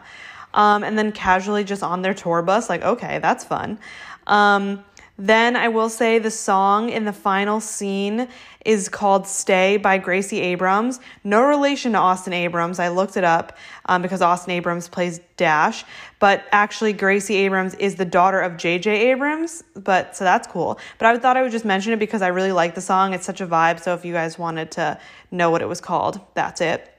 Um, 0.54 0.84
and 0.84 0.96
then 0.96 1.10
casually 1.10 1.64
just 1.64 1.82
on 1.82 2.02
their 2.02 2.14
tour 2.14 2.42
bus, 2.42 2.68
like, 2.68 2.82
okay, 2.82 3.18
that's 3.18 3.42
fun. 3.42 3.80
Um, 4.28 4.84
then 5.16 5.54
I 5.54 5.68
will 5.68 5.88
say 5.88 6.18
the 6.18 6.30
song 6.30 6.88
in 6.88 7.04
the 7.04 7.12
final 7.12 7.60
scene 7.60 8.28
is 8.64 8.88
called 8.88 9.28
Stay 9.28 9.76
by 9.76 9.98
Gracie 9.98 10.40
Abrams. 10.40 10.98
No 11.22 11.46
relation 11.46 11.92
to 11.92 11.98
Austin 11.98 12.32
Abrams. 12.32 12.80
I 12.80 12.88
looked 12.88 13.16
it 13.16 13.22
up 13.22 13.56
um, 13.86 14.02
because 14.02 14.22
Austin 14.22 14.52
Abrams 14.52 14.88
plays 14.88 15.20
Dash, 15.36 15.84
but 16.18 16.44
actually 16.50 16.92
Gracie 16.92 17.36
Abrams 17.36 17.74
is 17.74 17.94
the 17.94 18.04
daughter 18.04 18.40
of 18.40 18.56
J.J. 18.56 19.10
Abrams, 19.10 19.62
but 19.74 20.16
so 20.16 20.24
that's 20.24 20.48
cool. 20.48 20.78
But 20.98 21.06
I 21.06 21.18
thought 21.18 21.36
I 21.36 21.42
would 21.42 21.52
just 21.52 21.64
mention 21.64 21.92
it 21.92 21.98
because 21.98 22.22
I 22.22 22.28
really 22.28 22.52
like 22.52 22.74
the 22.74 22.80
song. 22.80 23.14
It's 23.14 23.26
such 23.26 23.40
a 23.40 23.46
vibe. 23.46 23.80
So 23.80 23.94
if 23.94 24.04
you 24.04 24.12
guys 24.12 24.38
wanted 24.38 24.72
to 24.72 24.98
know 25.30 25.50
what 25.50 25.62
it 25.62 25.68
was 25.68 25.80
called, 25.80 26.20
that's 26.34 26.60
it. 26.60 26.90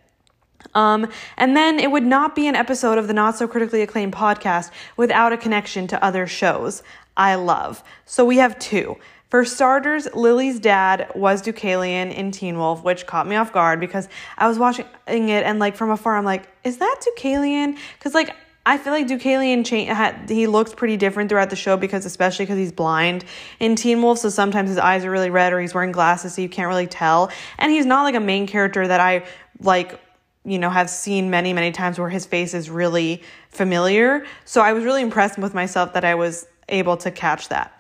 Um, 0.74 1.10
and 1.38 1.55
then 1.55 1.79
it 1.79 1.91
would 1.91 2.05
not 2.05 2.36
be 2.36 2.48
an 2.48 2.55
episode 2.55 2.98
of 2.98 3.07
the 3.07 3.13
not 3.13 3.38
so 3.38 3.48
critically 3.48 3.81
acclaimed 3.81 4.13
podcast 4.13 4.72
without 4.98 5.31
a 5.31 5.38
connection 5.38 5.88
to 5.88 6.03
other 6.03 6.27
shows. 6.27 6.81
I 7.17 7.36
love. 7.36 7.84
So 8.05 8.25
we 8.25 8.38
have 8.38 8.57
two. 8.60 8.98
For 9.29 9.43
starters, 9.43 10.07
Lily's 10.13 10.60
dad 10.60 11.12
was 11.15 11.41
Deucalion 11.41 12.13
in 12.13 12.31
Teen 12.31 12.57
Wolf, 12.57 12.84
which 12.84 13.05
caught 13.05 13.27
me 13.27 13.36
off 13.36 13.51
guard 13.51 13.79
because 13.79 14.07
I 14.38 14.48
was 14.48 14.60
watching 14.60 14.86
it 15.07 15.43
and 15.43 15.60
like 15.60 15.75
from 15.75 15.89
afar, 15.89 16.15
I'm 16.15 16.25
like, 16.25 16.48
is 16.63 16.77
that 16.77 17.01
Deucalion? 17.01 17.77
Because 17.98 18.13
like 18.13 18.36
I 18.67 18.77
feel 18.77 18.93
like 18.93 19.07
Deucalion 19.07 19.65
cha- 19.65 20.25
he 20.27 20.48
looks 20.48 20.74
pretty 20.74 20.98
different 20.98 21.29
throughout 21.29 21.50
the 21.50 21.55
show 21.55 21.75
because 21.77 22.05
especially 22.05 22.45
because 22.45 22.57
he's 22.57 22.72
blind 22.72 23.25
in 23.60 23.75
Teen 23.75 24.01
Wolf, 24.01 24.19
so 24.19 24.29
sometimes 24.29 24.69
his 24.69 24.77
eyes 24.77 25.05
are 25.05 25.12
really 25.12 25.29
red 25.29 25.53
or 25.53 25.60
he's 25.60 25.74
wearing 25.74 25.91
glasses, 25.91 26.34
so 26.34 26.41
you 26.41 26.50
can't 26.50 26.67
really 26.67 26.88
tell. 26.88 27.31
And 27.60 27.72
he's 27.72 27.86
not 27.86 28.03
like 28.03 28.15
a 28.15 28.19
main 28.19 28.48
character 28.48 28.88
that 28.88 29.00
I 29.00 29.25
like 29.60 30.00
you 30.45 30.60
know, 30.60 30.69
have 30.69 30.89
seen 30.89 31.31
many, 31.31 31.53
many 31.53 31.72
times 31.72 31.98
where 31.98 32.10
his 32.10 32.25
face 32.25 32.53
is 32.53 32.69
really 32.69 33.24
familiar. 33.50 34.25
So 34.45 34.62
I 34.62 34.74
was 34.74 34.84
really 34.84 35.01
impressed 35.01 35.39
with 35.39 35.55
myself 35.55 35.93
that 35.93 36.05
I 36.05 36.13
was 36.13 36.48
able 36.69 36.98
to 36.98 37.12
catch 37.12 37.50
that. 37.50 37.72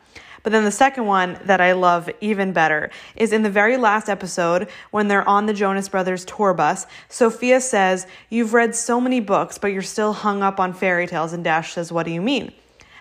But 0.45 0.51
then 0.51 0.63
the 0.63 0.71
second 0.71 1.07
one 1.07 1.39
that 1.45 1.59
I 1.59 1.71
love 1.71 2.07
even 2.21 2.53
better 2.53 2.91
is 3.15 3.33
in 3.33 3.41
the 3.41 3.49
very 3.49 3.77
last 3.77 4.09
episode 4.09 4.69
when 4.91 5.07
they're 5.07 5.27
on 5.27 5.47
the 5.47 5.55
Jonas 5.55 5.89
Brothers 5.89 6.23
tour 6.23 6.53
bus. 6.53 6.85
Sophia 7.09 7.59
says, 7.59 8.05
You've 8.29 8.53
read 8.53 8.75
so 8.75 9.01
many 9.01 9.19
books, 9.19 9.57
but 9.57 9.71
you're 9.71 9.81
still 9.81 10.13
hung 10.13 10.43
up 10.43 10.59
on 10.59 10.73
fairy 10.73 11.07
tales. 11.07 11.33
And 11.33 11.43
Dash 11.43 11.73
says, 11.73 11.91
What 11.91 12.05
do 12.05 12.11
you 12.11 12.21
mean? 12.21 12.53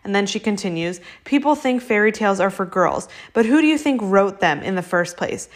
And 0.04 0.14
then 0.14 0.24
she 0.24 0.40
continues, 0.40 1.02
People 1.24 1.54
think 1.54 1.82
fairy 1.82 2.12
tales 2.12 2.40
are 2.40 2.48
for 2.48 2.64
girls, 2.64 3.08
but 3.34 3.44
who 3.44 3.60
do 3.60 3.66
you 3.66 3.76
think 3.76 4.00
wrote 4.02 4.40
them 4.40 4.62
in 4.62 4.74
the 4.74 4.82
first 4.82 5.18
place? 5.18 5.50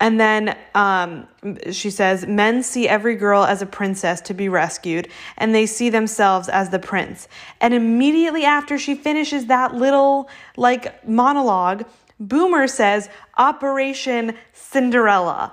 And 0.00 0.20
then 0.20 0.56
um, 0.74 1.26
she 1.72 1.90
says, 1.90 2.24
Men 2.26 2.62
see 2.62 2.88
every 2.88 3.16
girl 3.16 3.42
as 3.42 3.62
a 3.62 3.66
princess 3.66 4.20
to 4.22 4.34
be 4.34 4.48
rescued, 4.48 5.08
and 5.36 5.54
they 5.54 5.66
see 5.66 5.90
themselves 5.90 6.48
as 6.48 6.70
the 6.70 6.78
prince. 6.78 7.26
And 7.60 7.74
immediately 7.74 8.44
after 8.44 8.78
she 8.78 8.94
finishes 8.94 9.46
that 9.46 9.74
little 9.74 10.28
like 10.56 11.06
monologue, 11.06 11.84
Boomer 12.20 12.68
says, 12.68 13.08
Operation 13.36 14.36
Cinderella. 14.52 15.52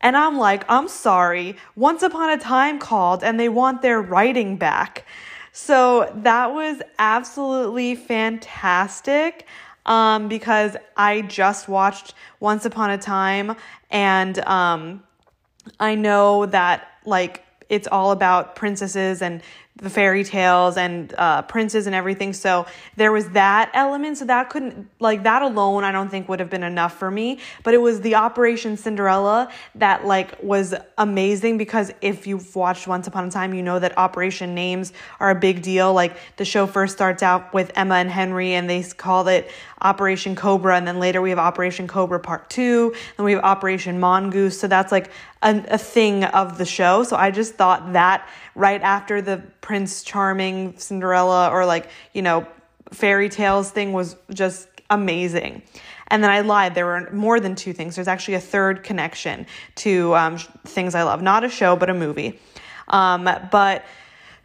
And 0.00 0.16
I'm 0.16 0.38
like, 0.38 0.64
I'm 0.68 0.88
sorry. 0.88 1.56
Once 1.76 2.02
Upon 2.02 2.30
a 2.30 2.38
Time 2.38 2.78
called, 2.78 3.22
and 3.22 3.38
they 3.38 3.48
want 3.48 3.80
their 3.80 4.02
writing 4.02 4.56
back. 4.56 5.06
So 5.52 6.12
that 6.16 6.52
was 6.52 6.82
absolutely 6.98 7.94
fantastic 7.94 9.46
um, 9.86 10.28
because 10.28 10.76
I 10.96 11.22
just 11.22 11.68
watched 11.68 12.14
Once 12.40 12.64
Upon 12.64 12.90
a 12.90 12.98
Time 12.98 13.56
and 13.90 14.38
um, 14.40 15.02
I 15.80 15.94
know 15.94 16.46
that 16.46 16.88
like 17.04 17.44
it's 17.68 17.88
all 17.88 18.10
about 18.10 18.56
princesses 18.56 19.22
and 19.22 19.42
the 19.76 19.90
fairy 19.90 20.22
tales 20.22 20.76
and 20.76 21.12
uh, 21.18 21.42
princes 21.42 21.86
and 21.86 21.96
everything. 21.96 22.32
So 22.32 22.66
there 22.94 23.10
was 23.10 23.30
that 23.30 23.72
element. 23.74 24.18
So 24.18 24.24
that 24.26 24.48
couldn't, 24.48 24.88
like, 25.00 25.24
that 25.24 25.42
alone, 25.42 25.82
I 25.82 25.90
don't 25.90 26.08
think 26.08 26.28
would 26.28 26.38
have 26.38 26.48
been 26.48 26.62
enough 26.62 26.96
for 26.96 27.10
me. 27.10 27.40
But 27.64 27.74
it 27.74 27.78
was 27.78 28.00
the 28.00 28.14
Operation 28.14 28.76
Cinderella 28.76 29.50
that, 29.74 30.06
like, 30.06 30.40
was 30.40 30.74
amazing 30.96 31.58
because 31.58 31.90
if 32.00 32.28
you've 32.28 32.54
watched 32.54 32.86
Once 32.86 33.08
Upon 33.08 33.26
a 33.26 33.30
Time, 33.32 33.52
you 33.52 33.62
know 33.62 33.80
that 33.80 33.98
Operation 33.98 34.54
names 34.54 34.92
are 35.18 35.30
a 35.30 35.34
big 35.34 35.60
deal. 35.60 35.92
Like, 35.92 36.16
the 36.36 36.44
show 36.44 36.68
first 36.68 36.94
starts 36.94 37.24
out 37.24 37.52
with 37.52 37.72
Emma 37.74 37.96
and 37.96 38.10
Henry, 38.10 38.52
and 38.52 38.70
they 38.70 38.84
called 38.84 39.26
it 39.26 39.50
Operation 39.84 40.34
Cobra. 40.34 40.76
And 40.76 40.86
then 40.86 40.98
later 40.98 41.20
we 41.20 41.30
have 41.30 41.38
Operation 41.38 41.86
Cobra 41.86 42.18
Part 42.18 42.48
2. 42.50 42.94
Then 43.16 43.26
we 43.26 43.32
have 43.32 43.44
Operation 43.44 44.00
Mongoose. 44.00 44.58
So 44.58 44.66
that's 44.66 44.90
like 44.90 45.10
a, 45.42 45.62
a 45.68 45.78
thing 45.78 46.24
of 46.24 46.58
the 46.58 46.64
show. 46.64 47.04
So 47.04 47.16
I 47.16 47.30
just 47.30 47.54
thought 47.54 47.92
that 47.92 48.26
right 48.54 48.80
after 48.82 49.20
the 49.20 49.42
Prince 49.64 50.02
Charming, 50.02 50.76
Cinderella, 50.76 51.48
or 51.48 51.64
like, 51.64 51.88
you 52.12 52.20
know, 52.20 52.46
fairy 52.92 53.30
tales 53.30 53.70
thing 53.70 53.94
was 53.94 54.14
just 54.28 54.68
amazing. 54.90 55.62
And 56.08 56.22
then 56.22 56.30
I 56.30 56.42
lied. 56.42 56.74
There 56.74 56.84
were 56.84 57.10
more 57.12 57.40
than 57.40 57.54
two 57.54 57.72
things. 57.72 57.94
There's 57.94 58.06
actually 58.06 58.34
a 58.34 58.40
third 58.40 58.82
connection 58.82 59.46
to 59.76 60.14
um, 60.16 60.36
things 60.66 60.94
I 60.94 61.02
love. 61.04 61.22
Not 61.22 61.44
a 61.44 61.48
show, 61.48 61.76
but 61.76 61.88
a 61.88 61.94
movie. 61.94 62.38
Um, 62.88 63.24
but 63.24 63.86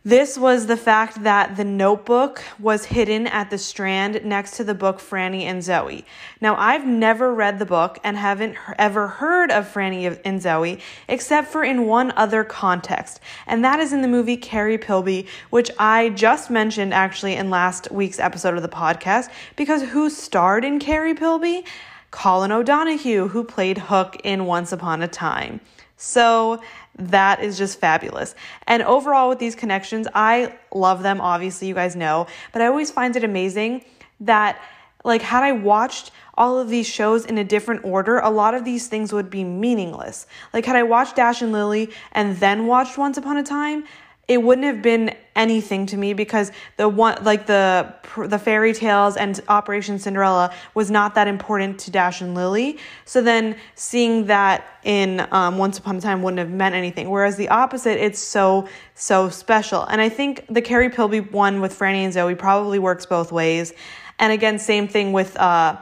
this 0.05 0.37
was 0.37 0.67
the 0.67 0.77
fact 0.77 1.23
that 1.23 1.57
the 1.57 1.65
notebook 1.65 2.41
was 2.57 2.85
hidden 2.85 3.27
at 3.27 3.49
the 3.49 3.57
strand 3.57 4.23
next 4.23 4.55
to 4.55 4.63
the 4.63 4.73
book 4.73 4.99
Franny 4.99 5.41
and 5.41 5.61
Zooey. 5.61 6.05
Now, 6.39 6.55
I've 6.55 6.87
never 6.87 7.33
read 7.33 7.59
the 7.59 7.65
book 7.65 7.99
and 8.01 8.15
haven't 8.15 8.55
ever 8.77 9.07
heard 9.07 9.51
of 9.51 9.67
Franny 9.67 10.17
and 10.23 10.39
Zooey 10.39 10.79
except 11.09 11.49
for 11.49 11.65
in 11.65 11.85
one 11.85 12.13
other 12.15 12.45
context, 12.45 13.19
and 13.45 13.63
that 13.65 13.81
is 13.81 13.91
in 13.91 14.01
the 14.01 14.07
movie 14.07 14.37
Carrie 14.37 14.77
Pilby, 14.77 15.27
which 15.49 15.69
I 15.77 16.09
just 16.09 16.49
mentioned 16.49 16.93
actually 16.93 17.33
in 17.33 17.49
last 17.49 17.91
week's 17.91 18.19
episode 18.19 18.55
of 18.55 18.61
the 18.61 18.69
podcast 18.69 19.29
because 19.57 19.81
who 19.81 20.09
starred 20.09 20.63
in 20.63 20.79
Carrie 20.79 21.13
Pilby? 21.13 21.65
Colin 22.11 22.51
O'Donoghue, 22.51 23.27
who 23.27 23.43
played 23.43 23.77
Hook 23.77 24.15
in 24.23 24.45
Once 24.45 24.71
Upon 24.71 25.01
a 25.01 25.07
Time. 25.07 25.59
So 26.01 26.61
that 26.97 27.43
is 27.43 27.57
just 27.57 27.79
fabulous. 27.79 28.35
And 28.67 28.83
overall, 28.83 29.29
with 29.29 29.39
these 29.39 29.55
connections, 29.55 30.07
I 30.13 30.57
love 30.73 31.03
them. 31.03 31.21
Obviously, 31.21 31.67
you 31.67 31.73
guys 31.73 31.95
know, 31.95 32.27
but 32.51 32.61
I 32.61 32.67
always 32.67 32.91
find 32.91 33.15
it 33.15 33.23
amazing 33.23 33.85
that, 34.19 34.61
like, 35.03 35.21
had 35.21 35.43
I 35.43 35.53
watched 35.53 36.11
all 36.33 36.57
of 36.57 36.69
these 36.69 36.87
shows 36.87 37.25
in 37.25 37.37
a 37.37 37.43
different 37.43 37.83
order, 37.83 38.19
a 38.19 38.29
lot 38.29 38.53
of 38.53 38.65
these 38.65 38.87
things 38.87 39.11
would 39.11 39.29
be 39.29 39.43
meaningless. 39.43 40.25
Like, 40.53 40.65
had 40.65 40.75
I 40.75 40.83
watched 40.83 41.15
Dash 41.15 41.41
and 41.41 41.51
Lily 41.51 41.89
and 42.11 42.37
then 42.37 42.67
watched 42.67 42.97
Once 42.97 43.17
Upon 43.17 43.37
a 43.37 43.43
Time, 43.43 43.83
it 44.29 44.43
wouldn't 44.43 44.65
have 44.65 44.83
been 44.83 45.15
anything 45.35 45.87
to 45.87 45.97
me 45.97 46.13
because 46.13 46.51
the 46.77 46.87
one 46.87 47.17
like 47.23 47.47
the 47.47 47.91
the 48.27 48.37
fairy 48.37 48.73
tales 48.73 49.17
and 49.17 49.41
Operation 49.47 49.97
Cinderella 49.97 50.53
was 50.75 50.91
not 50.91 51.15
that 51.15 51.27
important 51.27 51.79
to 51.79 51.91
Dash 51.91 52.21
and 52.21 52.35
Lily. 52.35 52.77
So 53.05 53.23
then 53.23 53.55
seeing 53.73 54.27
that 54.27 54.67
in 54.83 55.27
um, 55.31 55.57
Once 55.57 55.79
Upon 55.79 55.95
a 55.95 56.01
Time 56.01 56.21
wouldn't 56.21 56.37
have 56.37 56.51
meant 56.51 56.75
anything. 56.75 57.09
Whereas 57.09 57.37
the 57.37 57.49
opposite, 57.49 57.97
it's 57.97 58.19
so 58.19 58.69
so 58.93 59.29
special. 59.29 59.83
And 59.85 59.99
I 59.99 60.09
think 60.09 60.45
the 60.47 60.61
Carrie 60.61 60.91
Pilby 60.91 61.31
one 61.31 61.59
with 61.59 61.77
Franny 61.77 62.03
and 62.03 62.13
Zooey 62.13 62.37
probably 62.37 62.77
works 62.77 63.07
both 63.07 63.31
ways. 63.31 63.73
And 64.19 64.31
again, 64.31 64.59
same 64.59 64.87
thing 64.87 65.11
with 65.11 65.35
uh, 65.37 65.77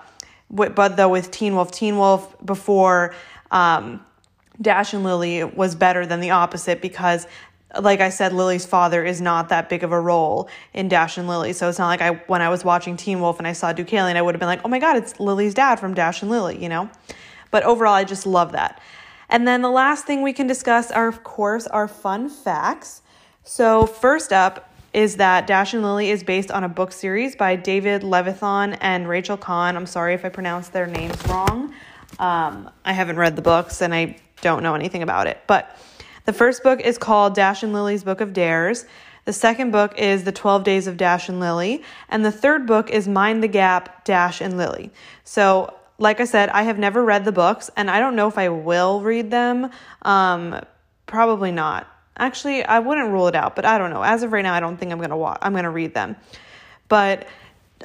with, 0.49 0.73
but 0.73 0.95
though 0.95 1.09
with 1.09 1.31
Teen 1.31 1.53
Wolf, 1.53 1.71
Teen 1.71 1.97
Wolf 1.97 2.33
before. 2.45 3.13
Um, 3.51 4.05
Dash 4.61 4.93
and 4.93 5.03
Lily 5.03 5.43
was 5.43 5.75
better 5.75 6.05
than 6.05 6.19
the 6.19 6.31
opposite 6.31 6.81
because 6.81 7.27
like 7.79 7.99
I 7.99 8.09
said, 8.09 8.33
Lily's 8.33 8.65
father 8.65 9.03
is 9.03 9.19
not 9.19 9.49
that 9.49 9.69
big 9.69 9.83
of 9.83 9.91
a 9.91 9.99
role 9.99 10.49
in 10.73 10.87
Dash 10.87 11.17
and 11.17 11.27
Lily. 11.27 11.53
So 11.53 11.67
it's 11.67 11.79
not 11.79 11.87
like 11.87 12.01
I 12.01 12.11
when 12.27 12.41
I 12.41 12.49
was 12.49 12.63
watching 12.63 12.95
Teen 12.95 13.19
Wolf 13.19 13.39
and 13.39 13.47
I 13.47 13.53
saw 13.53 13.73
Deucalion, 13.73 14.15
I 14.15 14.21
would 14.21 14.35
have 14.35 14.39
been 14.39 14.47
like, 14.47 14.61
oh 14.63 14.69
my 14.69 14.79
god, 14.79 14.97
it's 14.97 15.19
Lily's 15.19 15.53
dad 15.53 15.79
from 15.79 15.93
Dash 15.93 16.21
and 16.21 16.31
Lily, 16.31 16.61
you 16.61 16.69
know? 16.69 16.89
But 17.51 17.63
overall, 17.63 17.93
I 17.93 18.03
just 18.03 18.25
love 18.25 18.53
that. 18.53 18.81
And 19.29 19.47
then 19.47 19.61
the 19.61 19.69
last 19.69 20.05
thing 20.05 20.21
we 20.21 20.33
can 20.33 20.47
discuss 20.47 20.91
are, 20.91 21.07
of 21.07 21.23
course, 21.23 21.67
our 21.67 21.87
fun 21.87 22.29
facts. 22.29 23.01
So 23.43 23.85
first 23.85 24.31
up 24.31 24.73
is 24.93 25.17
that 25.17 25.45
Dash 25.47 25.73
and 25.73 25.83
Lily 25.83 26.09
is 26.09 26.23
based 26.23 26.49
on 26.49 26.63
a 26.63 26.69
book 26.69 26.91
series 26.91 27.35
by 27.35 27.55
David 27.55 28.01
Levithan 28.01 28.77
and 28.81 29.07
Rachel 29.07 29.37
Kahn. 29.37 29.75
I'm 29.75 29.85
sorry 29.85 30.13
if 30.13 30.23
I 30.23 30.29
pronounced 30.29 30.73
their 30.73 30.87
names 30.87 31.15
wrong. 31.27 31.73
Um, 32.19 32.69
I 32.85 32.93
haven't 32.93 33.17
read 33.17 33.35
the 33.35 33.41
books 33.41 33.81
and 33.81 33.93
I 33.93 34.17
don't 34.41 34.63
know 34.63 34.75
anything 34.75 35.03
about 35.03 35.27
it, 35.27 35.39
but 35.45 35.77
the 36.27 36.33
first 36.33 36.61
book 36.61 36.81
is 36.81 36.97
called 36.97 37.35
Dash 37.35 37.63
and 37.63 37.71
Lily's 37.71 38.03
Book 38.03 38.19
of 38.19 38.33
Dares. 38.33 38.85
The 39.23 39.31
second 39.31 39.71
book 39.71 39.97
is 39.97 40.25
The 40.25 40.33
12 40.33 40.65
Days 40.65 40.85
of 40.85 40.97
Dash 40.97 41.29
and 41.29 41.39
Lily. 41.39 41.83
And 42.09 42.25
the 42.25 42.33
third 42.33 42.67
book 42.67 42.89
is 42.89 43.07
Mind 43.07 43.41
the 43.41 43.47
Gap, 43.47 44.03
Dash 44.03 44.41
and 44.41 44.57
Lily. 44.57 44.91
So, 45.23 45.73
like 45.99 46.19
I 46.19 46.25
said, 46.25 46.49
I 46.49 46.63
have 46.63 46.77
never 46.77 47.01
read 47.01 47.23
the 47.23 47.31
books, 47.31 47.71
and 47.77 47.89
I 47.89 48.01
don't 48.01 48.17
know 48.17 48.27
if 48.27 48.37
I 48.37 48.49
will 48.49 48.99
read 48.99 49.31
them. 49.31 49.71
Um, 50.01 50.61
probably 51.05 51.53
not. 51.53 51.87
Actually, 52.17 52.61
I 52.65 52.79
wouldn't 52.79 53.09
rule 53.09 53.29
it 53.29 53.35
out, 53.35 53.55
but 53.55 53.63
I 53.63 53.77
don't 53.77 53.89
know. 53.89 54.03
As 54.03 54.21
of 54.21 54.33
right 54.33 54.43
now, 54.43 54.53
I 54.53 54.59
don't 54.59 54.75
think 54.75 54.91
I'm 54.91 54.99
gonna 54.99 55.15
watch. 55.15 55.39
I'm 55.41 55.53
gonna 55.53 55.71
read 55.71 55.93
them. 55.93 56.17
but 56.89 57.25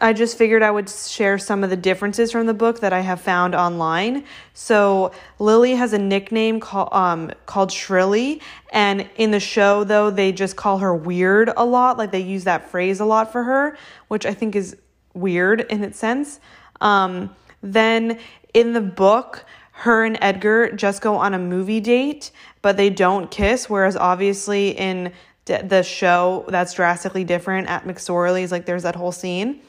I 0.01 0.15
just 0.15 0.39
figured 0.39 0.63
I 0.63 0.71
would 0.71 0.89
share 0.89 1.39
some 1.39 1.63
of 1.63 1.71
the 1.71 1.77
differences 1.77 2.33
from 2.33 2.47
the 2.47 2.55
book 2.55 2.81
that 2.81 2.93
I 2.93 3.01
have 3.01 3.21
found 3.21 3.55
online. 3.55 4.25
So 4.55 5.13
Lily 5.39 5.75
has 5.75 5.93
a 5.93 5.99
nickname 5.99 6.61
called 6.61 6.89
um, 6.93 7.31
called 7.45 7.71
Shrilly, 7.71 8.41
and 8.73 9.09
in 9.17 9.33
the 9.33 9.41
show 9.41 9.85
though 9.85 10.11
they 10.11 10.33
just 10.33 10.57
call 10.57 10.79
her 10.79 10.95
Weird 10.95 11.51
a 11.57 11.65
lot. 11.65 11.99
Like 11.99 12.11
they 12.11 12.21
use 12.21 12.45
that 12.45 12.71
phrase 12.71 13.01
a 13.01 13.05
lot 13.05 13.33
for 13.33 13.45
her, 13.45 13.77
which 14.09 14.25
I 14.25 14.33
think 14.33 14.57
is 14.57 14.77
weird 15.13 15.61
in 15.61 15.85
its 15.85 15.99
sense. 15.99 16.41
Um, 16.81 17.35
then 17.63 18.19
in 18.55 18.73
the 18.73 18.81
book, 18.81 19.45
her 19.73 20.05
and 20.05 20.17
Edgar 20.21 20.73
just 20.73 21.03
go 21.03 21.17
on 21.17 21.35
a 21.35 21.39
movie 21.39 21.81
date, 21.81 22.31
but 22.63 22.77
they 22.77 22.89
don't 22.89 23.31
kiss. 23.31 23.69
Whereas 23.69 23.97
obviously 23.97 24.71
in 24.71 25.13
the 25.45 25.83
show, 25.83 26.45
that's 26.49 26.73
drastically 26.75 27.25
different 27.25 27.69
at 27.69 27.85
McSorley's. 27.85 28.53
Like 28.53 28.65
there's 28.65 28.85
that 28.85 28.97
whole 28.97 29.13
scene. 29.13 29.61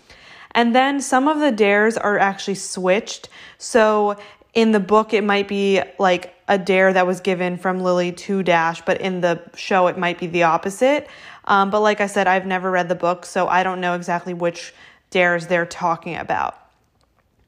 And 0.56 0.76
then 0.76 1.02
some 1.02 1.28
of 1.28 1.40
the 1.40 1.52
dares 1.52 1.98
are 1.98 2.20
actually 2.20 2.56
switched. 2.56 3.30
So 3.58 4.18
in 4.54 4.72
the 4.72 4.80
book, 4.80 5.14
it 5.14 5.24
might 5.24 5.48
be 5.48 5.82
like 5.98 6.36
a 6.48 6.58
dare 6.58 6.94
that 6.94 7.08
was 7.08 7.22
given 7.22 7.58
from 7.58 7.82
Lily 7.82 8.12
to 8.12 8.44
Dash, 8.44 8.82
but 8.82 9.02
in 9.02 9.22
the 9.22 9.42
show, 9.56 9.88
it 9.88 9.98
might 9.98 10.20
be 10.20 10.28
the 10.28 10.44
opposite. 10.44 11.08
Um, 11.46 11.70
but 11.70 11.82
like 11.82 12.02
I 12.02 12.08
said, 12.08 12.28
I've 12.28 12.46
never 12.46 12.70
read 12.70 12.90
the 12.90 12.96
book, 12.96 13.26
so 13.26 13.48
I 13.48 13.64
don't 13.64 13.82
know 13.82 13.96
exactly 13.96 14.34
which 14.34 14.74
dares 15.10 15.48
they're 15.48 15.66
talking 15.66 16.16
about. 16.16 16.60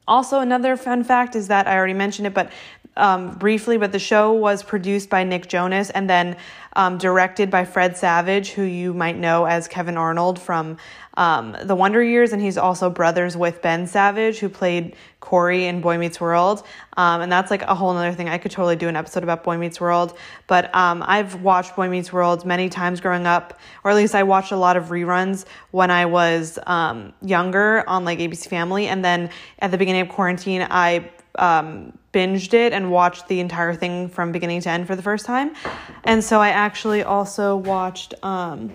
Also, 0.08 0.40
another 0.40 0.76
fun 0.76 1.02
fact 1.02 1.34
is 1.34 1.48
that 1.48 1.66
I 1.66 1.76
already 1.76 1.94
mentioned 1.94 2.26
it, 2.26 2.34
but 2.34 2.50
um, 2.96 3.34
briefly, 3.34 3.76
but 3.76 3.92
the 3.92 3.98
show 3.98 4.32
was 4.32 4.62
produced 4.62 5.10
by 5.10 5.24
Nick 5.24 5.48
Jonas 5.48 5.90
and 5.90 6.08
then 6.08 6.36
um, 6.76 6.98
directed 6.98 7.50
by 7.50 7.64
Fred 7.64 7.96
Savage, 7.96 8.50
who 8.50 8.62
you 8.62 8.92
might 8.92 9.16
know 9.16 9.46
as 9.46 9.66
Kevin 9.66 9.96
Arnold 9.96 10.38
from 10.38 10.76
um, 11.16 11.56
The 11.62 11.74
Wonder 11.74 12.02
Years, 12.02 12.32
and 12.32 12.42
he's 12.42 12.58
also 12.58 12.90
brothers 12.90 13.36
with 13.36 13.62
Ben 13.62 13.86
Savage, 13.86 14.38
who 14.38 14.50
played 14.50 14.94
Corey 15.20 15.64
in 15.64 15.80
Boy 15.80 15.96
Meets 15.96 16.20
World. 16.20 16.62
Um, 16.98 17.22
and 17.22 17.32
that's 17.32 17.50
like 17.50 17.62
a 17.62 17.74
whole 17.74 17.90
other 17.96 18.12
thing. 18.12 18.28
I 18.28 18.36
could 18.36 18.50
totally 18.50 18.76
do 18.76 18.88
an 18.88 18.96
episode 18.96 19.22
about 19.22 19.42
Boy 19.42 19.56
Meets 19.56 19.80
World. 19.80 20.16
But 20.46 20.72
um, 20.74 21.02
I've 21.06 21.42
watched 21.42 21.74
Boy 21.74 21.88
Meets 21.88 22.12
World 22.12 22.44
many 22.44 22.68
times 22.68 23.00
growing 23.00 23.26
up, 23.26 23.58
or 23.82 23.90
at 23.90 23.96
least 23.96 24.14
I 24.14 24.22
watched 24.22 24.52
a 24.52 24.56
lot 24.56 24.76
of 24.76 24.84
reruns 24.86 25.46
when 25.70 25.90
I 25.90 26.04
was 26.04 26.58
um, 26.66 27.14
younger 27.22 27.88
on 27.88 28.04
like 28.04 28.18
ABC 28.18 28.48
Family. 28.48 28.86
And 28.86 29.02
then 29.02 29.30
at 29.60 29.70
the 29.70 29.78
beginning 29.78 30.02
of 30.02 30.10
quarantine, 30.10 30.66
I 30.70 31.10
um, 31.38 31.98
binged 32.16 32.54
it 32.54 32.72
and 32.72 32.90
watched 32.90 33.28
the 33.28 33.40
entire 33.40 33.74
thing 33.74 34.08
from 34.08 34.32
beginning 34.32 34.62
to 34.62 34.70
end 34.70 34.86
for 34.86 34.96
the 34.96 35.02
first 35.02 35.26
time. 35.26 35.54
And 36.04 36.24
so 36.24 36.40
I 36.40 36.48
actually 36.48 37.02
also 37.02 37.56
watched. 37.56 38.14
Um, 38.22 38.72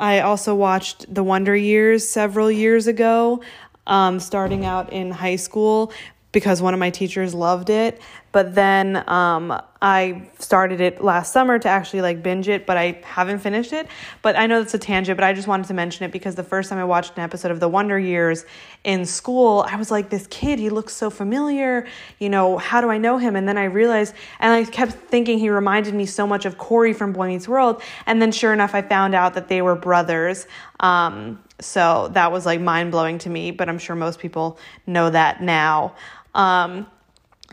I 0.00 0.20
also 0.20 0.54
watched 0.54 1.14
The 1.14 1.22
Wonder 1.22 1.54
Years 1.54 2.08
several 2.08 2.50
years 2.50 2.86
ago, 2.86 3.42
um, 3.86 4.18
starting 4.18 4.64
out 4.64 4.90
in 4.90 5.10
high 5.10 5.36
school 5.36 5.92
because 6.32 6.62
one 6.62 6.72
of 6.72 6.80
my 6.80 6.88
teachers 6.88 7.34
loved 7.34 7.68
it. 7.68 8.00
But 8.32 8.54
then 8.54 9.08
um, 9.08 9.60
I 9.82 10.30
started 10.38 10.80
it 10.80 11.04
last 11.04 11.32
summer 11.32 11.58
to 11.58 11.68
actually 11.68 12.00
like 12.00 12.22
binge 12.22 12.48
it, 12.48 12.64
but 12.64 12.78
I 12.78 13.02
haven't 13.04 13.40
finished 13.40 13.74
it. 13.74 13.86
But 14.22 14.36
I 14.36 14.46
know 14.46 14.60
that's 14.60 14.72
a 14.72 14.78
tangent, 14.78 15.18
but 15.18 15.24
I 15.24 15.34
just 15.34 15.46
wanted 15.46 15.66
to 15.66 15.74
mention 15.74 16.06
it 16.06 16.12
because 16.12 16.34
the 16.34 16.42
first 16.42 16.70
time 16.70 16.78
I 16.78 16.84
watched 16.84 17.16
an 17.16 17.22
episode 17.22 17.50
of 17.50 17.60
The 17.60 17.68
Wonder 17.68 17.98
Years 17.98 18.46
in 18.84 19.04
school, 19.04 19.66
I 19.68 19.76
was 19.76 19.90
like, 19.90 20.08
this 20.08 20.26
kid, 20.28 20.58
he 20.58 20.70
looks 20.70 20.94
so 20.94 21.10
familiar. 21.10 21.86
You 22.18 22.30
know, 22.30 22.56
how 22.56 22.80
do 22.80 22.88
I 22.88 22.96
know 22.96 23.18
him? 23.18 23.36
And 23.36 23.46
then 23.46 23.58
I 23.58 23.64
realized, 23.64 24.14
and 24.40 24.52
I 24.52 24.64
kept 24.64 24.92
thinking 24.92 25.38
he 25.38 25.50
reminded 25.50 25.94
me 25.94 26.06
so 26.06 26.26
much 26.26 26.46
of 26.46 26.56
Corey 26.56 26.94
from 26.94 27.12
Boy 27.12 27.28
Meets 27.28 27.46
World. 27.46 27.82
And 28.06 28.22
then 28.22 28.32
sure 28.32 28.54
enough, 28.54 28.74
I 28.74 28.80
found 28.80 29.14
out 29.14 29.34
that 29.34 29.48
they 29.48 29.60
were 29.60 29.74
brothers. 29.74 30.46
Um, 30.80 31.38
so 31.60 32.08
that 32.12 32.32
was 32.32 32.46
like 32.46 32.60
mind 32.60 32.92
blowing 32.92 33.18
to 33.18 33.30
me, 33.30 33.50
but 33.50 33.68
I'm 33.68 33.78
sure 33.78 33.94
most 33.94 34.18
people 34.18 34.58
know 34.86 35.10
that 35.10 35.42
now. 35.42 35.94
Um, 36.34 36.86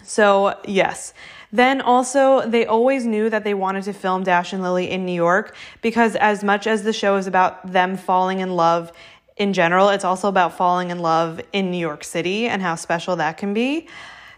so, 0.04 0.60
yes. 0.66 1.14
Then 1.52 1.82
also, 1.82 2.48
they 2.48 2.66
always 2.66 3.06
knew 3.06 3.30
that 3.30 3.44
they 3.44 3.54
wanted 3.54 3.84
to 3.86 3.94
film 3.94 4.24
Dash 4.24 4.54
and 4.54 4.62
Lily 4.62 4.90
in 4.90 5.06
New 5.06 5.14
York 5.14 5.56
because, 5.82 6.16
as 6.16 6.44
much 6.44 6.68
as 6.68 6.84
the 6.84 6.94
show 6.94 7.16
is 7.16 7.26
about 7.26 7.72
them 7.72 7.98
falling 7.98 8.40
in 8.40 8.56
love 8.56 8.92
in 9.36 9.54
general, 9.54 9.90
it's 9.90 10.06
also 10.06 10.28
about 10.28 10.56
falling 10.56 10.92
in 10.92 11.00
love 11.00 11.42
in 11.52 11.72
New 11.72 11.78
York 11.78 12.04
City 12.04 12.48
and 12.48 12.62
how 12.62 12.76
special 12.76 13.16
that 13.16 13.38
can 13.38 13.54
be. 13.54 13.88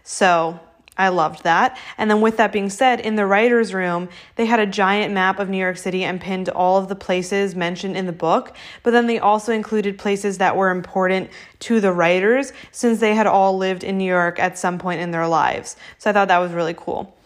So, 0.04 0.58
I 0.96 1.08
loved 1.08 1.44
that. 1.44 1.78
And 1.96 2.10
then, 2.10 2.20
with 2.20 2.36
that 2.36 2.52
being 2.52 2.68
said, 2.68 3.00
in 3.00 3.16
the 3.16 3.24
writer's 3.24 3.72
room, 3.72 4.10
they 4.36 4.44
had 4.44 4.60
a 4.60 4.66
giant 4.66 5.14
map 5.14 5.38
of 5.38 5.48
New 5.48 5.56
York 5.56 5.78
City 5.78 6.04
and 6.04 6.20
pinned 6.20 6.50
all 6.50 6.76
of 6.76 6.88
the 6.88 6.94
places 6.94 7.54
mentioned 7.54 7.96
in 7.96 8.04
the 8.04 8.12
book. 8.12 8.54
But 8.82 8.90
then 8.90 9.06
they 9.06 9.18
also 9.18 9.52
included 9.52 9.98
places 9.98 10.36
that 10.38 10.54
were 10.54 10.70
important 10.70 11.30
to 11.60 11.80
the 11.80 11.92
writers 11.92 12.52
since 12.72 13.00
they 13.00 13.14
had 13.14 13.26
all 13.26 13.56
lived 13.56 13.84
in 13.84 13.96
New 13.96 14.04
York 14.04 14.38
at 14.38 14.58
some 14.58 14.78
point 14.78 15.00
in 15.00 15.12
their 15.12 15.26
lives. 15.26 15.76
So 15.96 16.10
I 16.10 16.12
thought 16.12 16.28
that 16.28 16.38
was 16.38 16.52
really 16.52 16.74
cool. 16.74 17.16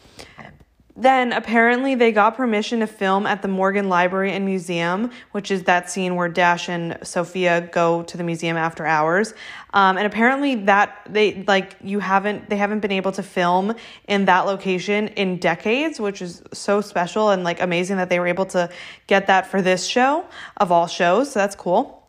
Then 0.96 1.32
apparently 1.34 1.94
they 1.94 2.10
got 2.10 2.36
permission 2.36 2.80
to 2.80 2.86
film 2.86 3.26
at 3.26 3.42
the 3.42 3.48
Morgan 3.48 3.90
Library 3.90 4.32
and 4.32 4.46
Museum, 4.46 5.10
which 5.32 5.50
is 5.50 5.64
that 5.64 5.90
scene 5.90 6.14
where 6.14 6.28
Dash 6.28 6.70
and 6.70 6.96
Sophia 7.02 7.68
go 7.70 8.02
to 8.04 8.16
the 8.16 8.24
museum 8.24 8.56
after 8.56 8.86
hours. 8.86 9.34
Um, 9.74 9.98
and 9.98 10.06
apparently 10.06 10.54
that 10.64 11.06
they 11.06 11.44
like 11.46 11.76
you 11.82 11.98
haven't 11.98 12.48
they 12.48 12.56
haven't 12.56 12.80
been 12.80 12.92
able 12.92 13.12
to 13.12 13.22
film 13.22 13.74
in 14.08 14.24
that 14.24 14.46
location 14.46 15.08
in 15.08 15.36
decades, 15.36 16.00
which 16.00 16.22
is 16.22 16.42
so 16.54 16.80
special 16.80 17.28
and 17.28 17.44
like 17.44 17.60
amazing 17.60 17.98
that 17.98 18.08
they 18.08 18.18
were 18.18 18.26
able 18.26 18.46
to 18.46 18.70
get 19.06 19.26
that 19.26 19.46
for 19.46 19.60
this 19.60 19.84
show 19.86 20.24
of 20.56 20.72
all 20.72 20.86
shows. 20.86 21.32
So 21.32 21.40
that's 21.40 21.56
cool. 21.56 22.05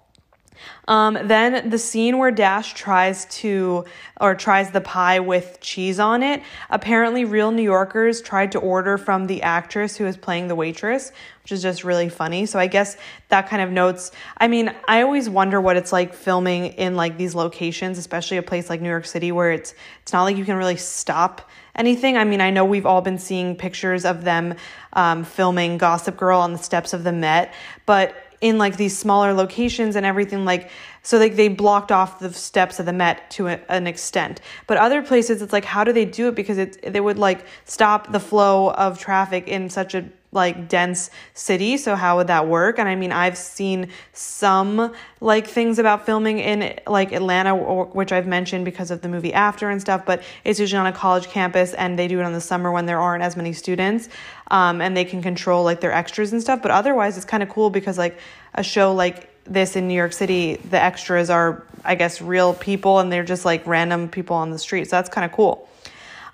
Um, 0.87 1.17
then 1.23 1.69
the 1.69 1.77
scene 1.77 2.17
where 2.17 2.31
Dash 2.31 2.73
tries 2.73 3.25
to 3.25 3.85
or 4.19 4.35
tries 4.35 4.71
the 4.71 4.81
pie 4.81 5.19
with 5.19 5.59
cheese 5.61 5.99
on 5.99 6.23
it. 6.23 6.41
Apparently, 6.69 7.25
real 7.25 7.51
New 7.51 7.63
Yorkers 7.63 8.21
tried 8.21 8.51
to 8.53 8.59
order 8.59 8.97
from 8.97 9.27
the 9.27 9.41
actress 9.41 9.97
who 9.97 10.05
is 10.05 10.17
playing 10.17 10.47
the 10.47 10.55
waitress, 10.55 11.11
which 11.43 11.51
is 11.51 11.61
just 11.61 11.83
really 11.83 12.09
funny. 12.09 12.45
So 12.45 12.57
I 12.57 12.67
guess 12.67 12.97
that 13.29 13.47
kind 13.47 13.61
of 13.61 13.71
notes. 13.71 14.11
I 14.37 14.47
mean, 14.47 14.73
I 14.87 15.01
always 15.01 15.29
wonder 15.29 15.61
what 15.61 15.77
it's 15.77 15.91
like 15.91 16.13
filming 16.13 16.67
in 16.73 16.95
like 16.95 17.17
these 17.17 17.35
locations, 17.35 17.97
especially 17.97 18.37
a 18.37 18.43
place 18.43 18.69
like 18.69 18.81
New 18.81 18.89
York 18.89 19.05
City 19.05 19.31
where 19.31 19.51
it's 19.51 19.73
it's 20.01 20.13
not 20.13 20.23
like 20.23 20.37
you 20.37 20.45
can 20.45 20.55
really 20.55 20.77
stop 20.77 21.49
anything. 21.75 22.17
I 22.17 22.23
mean, 22.23 22.41
I 22.41 22.49
know 22.49 22.65
we've 22.65 22.85
all 22.85 23.01
been 23.01 23.19
seeing 23.19 23.55
pictures 23.55 24.03
of 24.03 24.23
them 24.23 24.55
um, 24.93 25.23
filming 25.23 25.77
Gossip 25.77 26.17
Girl 26.17 26.39
on 26.39 26.53
the 26.53 26.57
steps 26.57 26.93
of 26.93 27.03
the 27.03 27.11
Met, 27.11 27.53
but 27.85 28.15
in 28.41 28.57
like 28.57 28.77
these 28.77 28.97
smaller 28.97 29.33
locations 29.33 29.95
and 29.95 30.05
everything 30.05 30.45
like 30.45 30.69
so 31.01 31.17
like 31.17 31.35
they 31.35 31.47
blocked 31.47 31.91
off 31.91 32.19
the 32.19 32.33
steps 32.33 32.79
of 32.79 32.85
the 32.85 32.93
met 32.93 33.29
to 33.31 33.47
a, 33.47 33.59
an 33.69 33.87
extent. 33.87 34.41
But 34.67 34.77
other 34.77 35.01
places 35.01 35.41
it's 35.41 35.53
like 35.53 35.65
how 35.65 35.83
do 35.83 35.93
they 35.93 36.05
do 36.05 36.27
it? 36.27 36.35
Because 36.35 36.57
it 36.57 36.81
they 36.93 36.99
would 36.99 37.17
like 37.17 37.45
stop 37.65 38.11
the 38.11 38.19
flow 38.19 38.71
of 38.71 38.99
traffic 38.99 39.47
in 39.47 39.69
such 39.69 39.95
a 39.95 40.05
like 40.37 40.69
dense 40.69 41.09
city 41.33 41.75
so 41.75 41.95
how 41.95 42.15
would 42.15 42.27
that 42.27 42.47
work 42.47 42.79
and 42.79 42.87
i 42.87 42.95
mean 42.95 43.11
i've 43.11 43.37
seen 43.37 43.89
some 44.13 44.93
like 45.19 45.45
things 45.45 45.79
about 45.79 46.05
filming 46.05 46.39
in 46.39 46.79
like 46.87 47.11
atlanta 47.11 47.53
which 47.53 48.13
i've 48.13 48.27
mentioned 48.27 48.63
because 48.63 48.89
of 48.89 49.01
the 49.01 49.09
movie 49.09 49.33
after 49.33 49.69
and 49.69 49.81
stuff 49.81 50.05
but 50.05 50.23
it's 50.45 50.61
usually 50.61 50.79
on 50.79 50.87
a 50.87 50.93
college 50.93 51.27
campus 51.27 51.73
and 51.73 51.99
they 51.99 52.07
do 52.07 52.19
it 52.19 52.23
on 52.23 52.31
the 52.31 52.39
summer 52.39 52.71
when 52.71 52.85
there 52.85 53.01
aren't 53.01 53.23
as 53.23 53.35
many 53.35 53.51
students 53.51 54.07
um, 54.49 54.79
and 54.79 54.95
they 54.95 55.03
can 55.03 55.21
control 55.21 55.65
like 55.65 55.81
their 55.81 55.91
extras 55.91 56.31
and 56.31 56.41
stuff 56.41 56.61
but 56.61 56.71
otherwise 56.71 57.17
it's 57.17 57.25
kind 57.25 57.43
of 57.43 57.49
cool 57.49 57.69
because 57.69 57.97
like 57.97 58.17
a 58.53 58.63
show 58.63 58.93
like 58.93 59.29
this 59.49 59.75
in 59.75 59.87
New 59.87 59.93
York 59.93 60.13
City, 60.13 60.57
the 60.69 60.81
extras 60.81 61.29
are, 61.29 61.63
I 61.83 61.95
guess, 61.95 62.21
real 62.21 62.53
people 62.53 62.99
and 62.99 63.11
they're 63.11 63.23
just 63.23 63.45
like 63.45 63.65
random 63.65 64.09
people 64.09 64.35
on 64.35 64.51
the 64.51 64.59
street. 64.59 64.85
So 64.85 64.95
that's 64.97 65.09
kind 65.09 65.25
of 65.25 65.31
cool. 65.31 65.67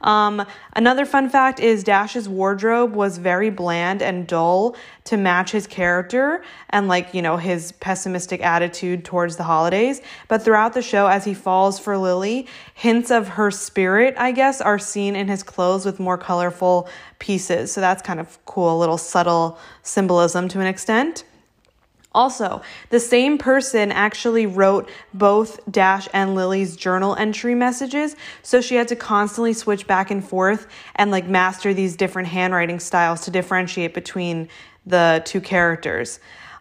Um, 0.03 0.45
another 0.73 1.05
fun 1.05 1.29
fact 1.29 1.59
is 1.59 1.83
Dash's 1.83 2.27
wardrobe 2.29 2.93
was 2.93 3.17
very 3.17 3.49
bland 3.49 4.01
and 4.01 4.27
dull 4.27 4.75
to 5.05 5.17
match 5.17 5.51
his 5.51 5.65
character 5.65 6.43
and, 6.69 6.87
like, 6.87 7.13
you 7.13 7.21
know, 7.21 7.37
his 7.37 7.71
pessimistic 7.73 8.41
attitude 8.41 9.05
towards 9.05 9.37
the 9.37 9.43
holidays. 9.43 10.01
But 10.27 10.43
throughout 10.43 10.73
the 10.73 10.81
show, 10.81 11.07
as 11.07 11.25
he 11.25 11.33
falls 11.33 11.79
for 11.79 11.97
Lily, 11.97 12.47
hints 12.73 13.11
of 13.11 13.29
her 13.29 13.49
spirit, 13.49 14.13
I 14.17 14.33
guess, 14.33 14.61
are 14.61 14.79
seen 14.79 15.15
in 15.15 15.27
his 15.27 15.41
clothes 15.41 15.85
with 15.85 15.99
more 15.99 16.17
colorful 16.17 16.87
pieces. 17.19 17.71
So 17.71 17.81
that's 17.81 18.01
kind 18.01 18.19
of 18.19 18.37
cool, 18.45 18.77
a 18.77 18.79
little 18.79 18.97
subtle 18.97 19.57
symbolism 19.81 20.47
to 20.49 20.59
an 20.59 20.67
extent. 20.67 21.23
Also, 22.15 22.61
the 22.89 22.99
same 22.99 23.37
person 23.37 23.91
actually 23.91 24.45
wrote 24.45 24.89
both 25.13 25.59
Dash 25.71 26.07
and 26.13 26.35
Lily's 26.35 26.75
journal 26.75 27.15
entry 27.15 27.55
messages, 27.55 28.15
so 28.43 28.61
she 28.61 28.75
had 28.75 28.87
to 28.89 28.95
constantly 28.95 29.53
switch 29.53 29.87
back 29.87 30.11
and 30.11 30.23
forth 30.23 30.67
and 30.95 31.09
like 31.09 31.27
master 31.27 31.73
these 31.73 31.95
different 31.95 32.27
handwriting 32.27 32.79
styles 32.79 33.21
to 33.21 33.31
differentiate 33.31 33.93
between 33.93 34.47
the 34.85 35.21
two 35.25 35.41
characters. 35.41 36.19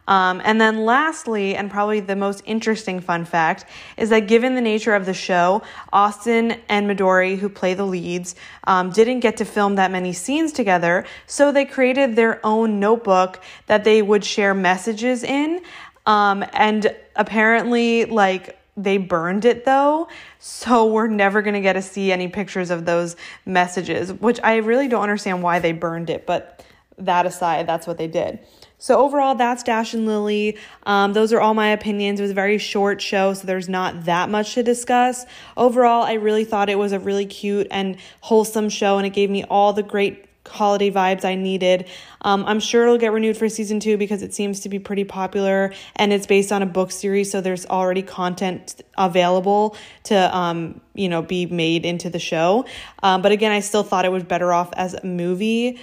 Um, 0.09 0.41
and 0.45 0.61
then, 0.61 0.85
lastly, 0.85 1.55
and 1.55 1.71
probably 1.71 2.01
the 2.01 2.17
most 2.17 2.43
interesting 2.45 3.01
fun 3.01 3.25
fact, 3.25 3.65
is 3.97 4.11
that 4.11 4.21
given 4.21 4.55
the 4.55 4.61
nature 4.61 4.95
of 4.95 5.07
the 5.07 5.15
show, 5.15 5.63
Austin 5.93 6.57
and 6.69 6.89
Midori, 6.89 7.39
who 7.39 7.49
play 7.49 7.75
the 7.75 7.87
leads, 7.87 8.35
um, 8.65 8.91
didn't 8.91 9.21
get 9.21 9.37
to 9.37 9.45
film 9.45 9.77
that 9.77 9.91
many 9.91 10.13
scenes 10.13 10.53
together, 10.53 11.05
so 11.27 11.53
they 11.53 11.65
created 11.65 12.17
their 12.17 12.45
own 12.45 12.81
notebook 12.81 13.41
that 13.67 13.85
they 13.85 14.03
would 14.03 14.25
share 14.25 14.55
messages 14.55 15.23
in. 15.23 15.63
Um, 16.05 16.45
and 16.53 16.95
apparently, 17.15 18.05
like, 18.05 18.59
they 18.77 18.97
burned 18.97 19.45
it 19.45 19.65
though. 19.65 20.09
So 20.39 20.87
we're 20.87 21.07
never 21.07 21.43
going 21.43 21.55
to 21.55 21.61
get 21.61 21.75
to 21.75 21.83
see 21.83 22.11
any 22.11 22.29
pictures 22.29 22.71
of 22.71 22.85
those 22.85 23.17
messages, 23.45 24.13
which 24.13 24.41
I 24.43 24.57
really 24.57 24.89
don't 24.89 25.03
understand 25.03 25.43
why 25.43 25.59
they 25.59 25.73
burned 25.73 26.11
it, 26.11 26.27
but 26.27 26.65
that 26.99 27.27
aside, 27.27 27.67
that's 27.67 27.87
what 27.87 27.99
they 27.99 28.09
did. 28.09 28.39
So 28.83 28.99
overall, 28.99 29.37
that's 29.37 29.63
Dash 29.63 29.95
and 29.95 30.07
Lily. 30.07 30.59
Um, 30.87 31.13
those 31.13 31.33
are 31.33 31.41
all 31.41 31.55
my 31.55 31.69
opinions. 31.69 32.19
It 32.19 32.25
was 32.25 32.33
a 32.33 32.35
very 32.35 32.59
short 32.59 33.01
show, 33.01 33.33
so 33.33 33.47
there's 33.47 33.69
not 33.69 34.07
that 34.07 34.29
much 34.29 34.55
to 34.55 34.65
discuss. 34.65 35.25
Overall, 35.57 36.03
I 36.03 36.15
really 36.15 36.45
thought 36.45 36.69
it 36.69 36.77
was 36.77 36.91
a 36.91 36.99
really 36.99 37.25
cute 37.25 37.69
and 37.71 37.97
wholesome 38.23 38.69
show, 38.69 38.99
and 38.99 39.07
it 39.07 39.11
gave 39.11 39.31
me 39.31 39.45
all 39.45 39.73
the 39.73 39.85
great 39.85 40.27
holiday 40.49 40.91
vibes 40.91 41.25
I 41.25 41.37
needed. 41.37 41.87
Um, 42.23 42.45
I'm 42.45 42.59
sure 42.59 42.83
it'll 42.83 42.99
get 42.99 43.13
renewed 43.13 43.37
for 43.37 43.49
season 43.49 43.79
two 43.79 43.97
because 43.97 44.21
it 44.25 44.35
seems 44.35 44.59
to 44.61 44.69
be 44.69 44.81
pretty 44.81 45.05
popular 45.05 45.73
and 45.95 46.13
it's 46.13 46.27
based 46.27 46.51
on 46.51 46.61
a 46.61 46.67
book 46.67 46.91
series, 46.91 47.31
so 47.31 47.41
there's 47.41 47.65
already 47.67 48.03
content 48.03 48.83
available 48.99 49.77
to 50.05 50.37
um, 50.37 50.81
you 50.95 51.09
know 51.09 51.23
be 51.23 51.47
made 51.47 51.87
into 51.87 52.11
the 52.11 52.19
show. 52.19 52.65
Um, 53.01 53.23
but 53.23 53.31
again, 53.31 53.53
I 53.53 53.61
still 53.61 53.85
thought 53.85 54.05
it 54.05 54.11
was 54.11 54.25
better 54.25 54.53
off 54.53 54.71
as 54.73 54.95
a 54.95 55.07
movie. 55.07 55.79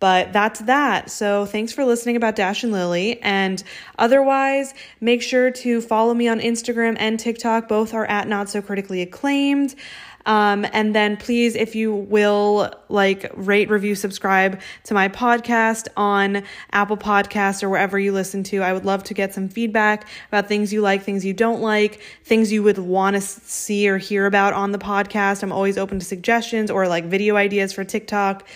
But 0.00 0.32
that's 0.32 0.60
that. 0.60 1.10
So 1.10 1.44
thanks 1.44 1.72
for 1.72 1.84
listening 1.84 2.16
about 2.16 2.36
Dash 2.36 2.62
and 2.62 2.72
Lily. 2.72 3.20
And 3.20 3.62
otherwise, 3.98 4.72
make 5.00 5.22
sure 5.22 5.50
to 5.50 5.80
follow 5.80 6.14
me 6.14 6.28
on 6.28 6.38
Instagram 6.40 6.96
and 7.00 7.18
TikTok. 7.18 7.68
Both 7.68 7.94
are 7.94 8.06
at 8.06 8.28
Not 8.28 8.48
So 8.48 8.62
Critically 8.62 9.02
Acclaimed. 9.02 9.74
Um, 10.26 10.66
and 10.74 10.94
then 10.94 11.16
please, 11.16 11.56
if 11.56 11.74
you 11.74 11.92
will, 11.92 12.70
like 12.90 13.30
rate, 13.34 13.70
review, 13.70 13.94
subscribe 13.94 14.60
to 14.84 14.92
my 14.92 15.08
podcast 15.08 15.88
on 15.96 16.42
Apple 16.70 16.98
Podcasts 16.98 17.62
or 17.62 17.70
wherever 17.70 17.98
you 17.98 18.12
listen 18.12 18.42
to. 18.44 18.58
I 18.58 18.74
would 18.74 18.84
love 18.84 19.02
to 19.04 19.14
get 19.14 19.32
some 19.32 19.48
feedback 19.48 20.06
about 20.28 20.46
things 20.46 20.70
you 20.70 20.82
like, 20.82 21.02
things 21.02 21.24
you 21.24 21.32
don't 21.32 21.62
like, 21.62 22.02
things 22.24 22.52
you 22.52 22.62
would 22.62 22.78
want 22.78 23.14
to 23.14 23.22
see 23.22 23.88
or 23.88 23.96
hear 23.96 24.26
about 24.26 24.52
on 24.52 24.72
the 24.72 24.78
podcast. 24.78 25.42
I'm 25.42 25.52
always 25.52 25.78
open 25.78 25.98
to 25.98 26.04
suggestions 26.04 26.70
or 26.70 26.86
like 26.88 27.06
video 27.06 27.36
ideas 27.36 27.72
for 27.72 27.82
TikTok 27.82 28.46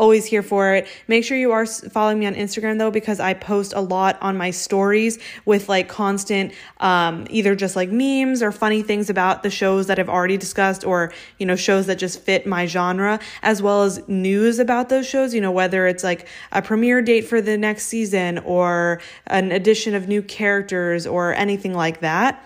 always 0.00 0.24
here 0.24 0.42
for 0.42 0.74
it. 0.74 0.88
Make 1.06 1.24
sure 1.24 1.36
you 1.36 1.52
are 1.52 1.66
following 1.66 2.18
me 2.18 2.26
on 2.26 2.34
Instagram 2.34 2.78
though, 2.78 2.90
because 2.90 3.20
I 3.20 3.34
post 3.34 3.74
a 3.76 3.80
lot 3.82 4.16
on 4.22 4.36
my 4.36 4.50
stories 4.50 5.18
with 5.44 5.68
like 5.68 5.88
constant, 5.88 6.54
um, 6.78 7.26
either 7.28 7.54
just 7.54 7.76
like 7.76 7.90
memes 7.90 8.42
or 8.42 8.50
funny 8.50 8.82
things 8.82 9.10
about 9.10 9.42
the 9.42 9.50
shows 9.50 9.88
that 9.88 9.98
I've 9.98 10.08
already 10.08 10.38
discussed 10.38 10.84
or, 10.84 11.12
you 11.38 11.44
know, 11.44 11.54
shows 11.54 11.86
that 11.86 11.96
just 11.96 12.22
fit 12.22 12.46
my 12.46 12.64
genre, 12.64 13.20
as 13.42 13.60
well 13.60 13.82
as 13.82 14.00
news 14.08 14.58
about 14.58 14.88
those 14.88 15.06
shows, 15.06 15.34
you 15.34 15.40
know, 15.42 15.52
whether 15.52 15.86
it's 15.86 16.02
like 16.02 16.26
a 16.50 16.62
premiere 16.62 17.02
date 17.02 17.26
for 17.26 17.42
the 17.42 17.58
next 17.58 17.86
season 17.86 18.38
or 18.38 19.02
an 19.26 19.52
addition 19.52 19.94
of 19.94 20.08
new 20.08 20.22
characters 20.22 21.06
or 21.06 21.34
anything 21.34 21.74
like 21.74 22.00
that. 22.00 22.42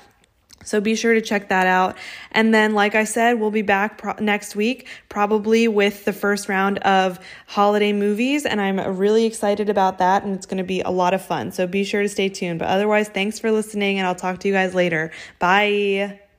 So 0.64 0.80
be 0.80 0.94
sure 0.94 1.14
to 1.14 1.20
check 1.20 1.48
that 1.48 1.66
out. 1.66 1.96
And 2.32 2.52
then, 2.52 2.74
like 2.74 2.94
I 2.94 3.04
said, 3.04 3.38
we'll 3.38 3.50
be 3.50 3.62
back 3.62 3.98
pro- 3.98 4.16
next 4.20 4.56
week, 4.56 4.88
probably 5.08 5.68
with 5.68 6.04
the 6.04 6.12
first 6.12 6.48
round 6.48 6.78
of 6.78 7.18
holiday 7.46 7.92
movies. 7.92 8.44
And 8.44 8.60
I'm 8.60 8.80
really 8.98 9.24
excited 9.24 9.68
about 9.68 9.98
that. 9.98 10.24
And 10.24 10.34
it's 10.34 10.46
going 10.46 10.58
to 10.58 10.64
be 10.64 10.80
a 10.80 10.90
lot 10.90 11.14
of 11.14 11.24
fun. 11.24 11.52
So 11.52 11.66
be 11.66 11.84
sure 11.84 12.02
to 12.02 12.08
stay 12.08 12.28
tuned. 12.28 12.58
But 12.58 12.68
otherwise, 12.68 13.08
thanks 13.08 13.38
for 13.38 13.50
listening. 13.50 13.98
And 13.98 14.06
I'll 14.06 14.14
talk 14.14 14.40
to 14.40 14.48
you 14.48 14.54
guys 14.54 14.74
later. 14.74 15.12
Bye. 15.38 16.23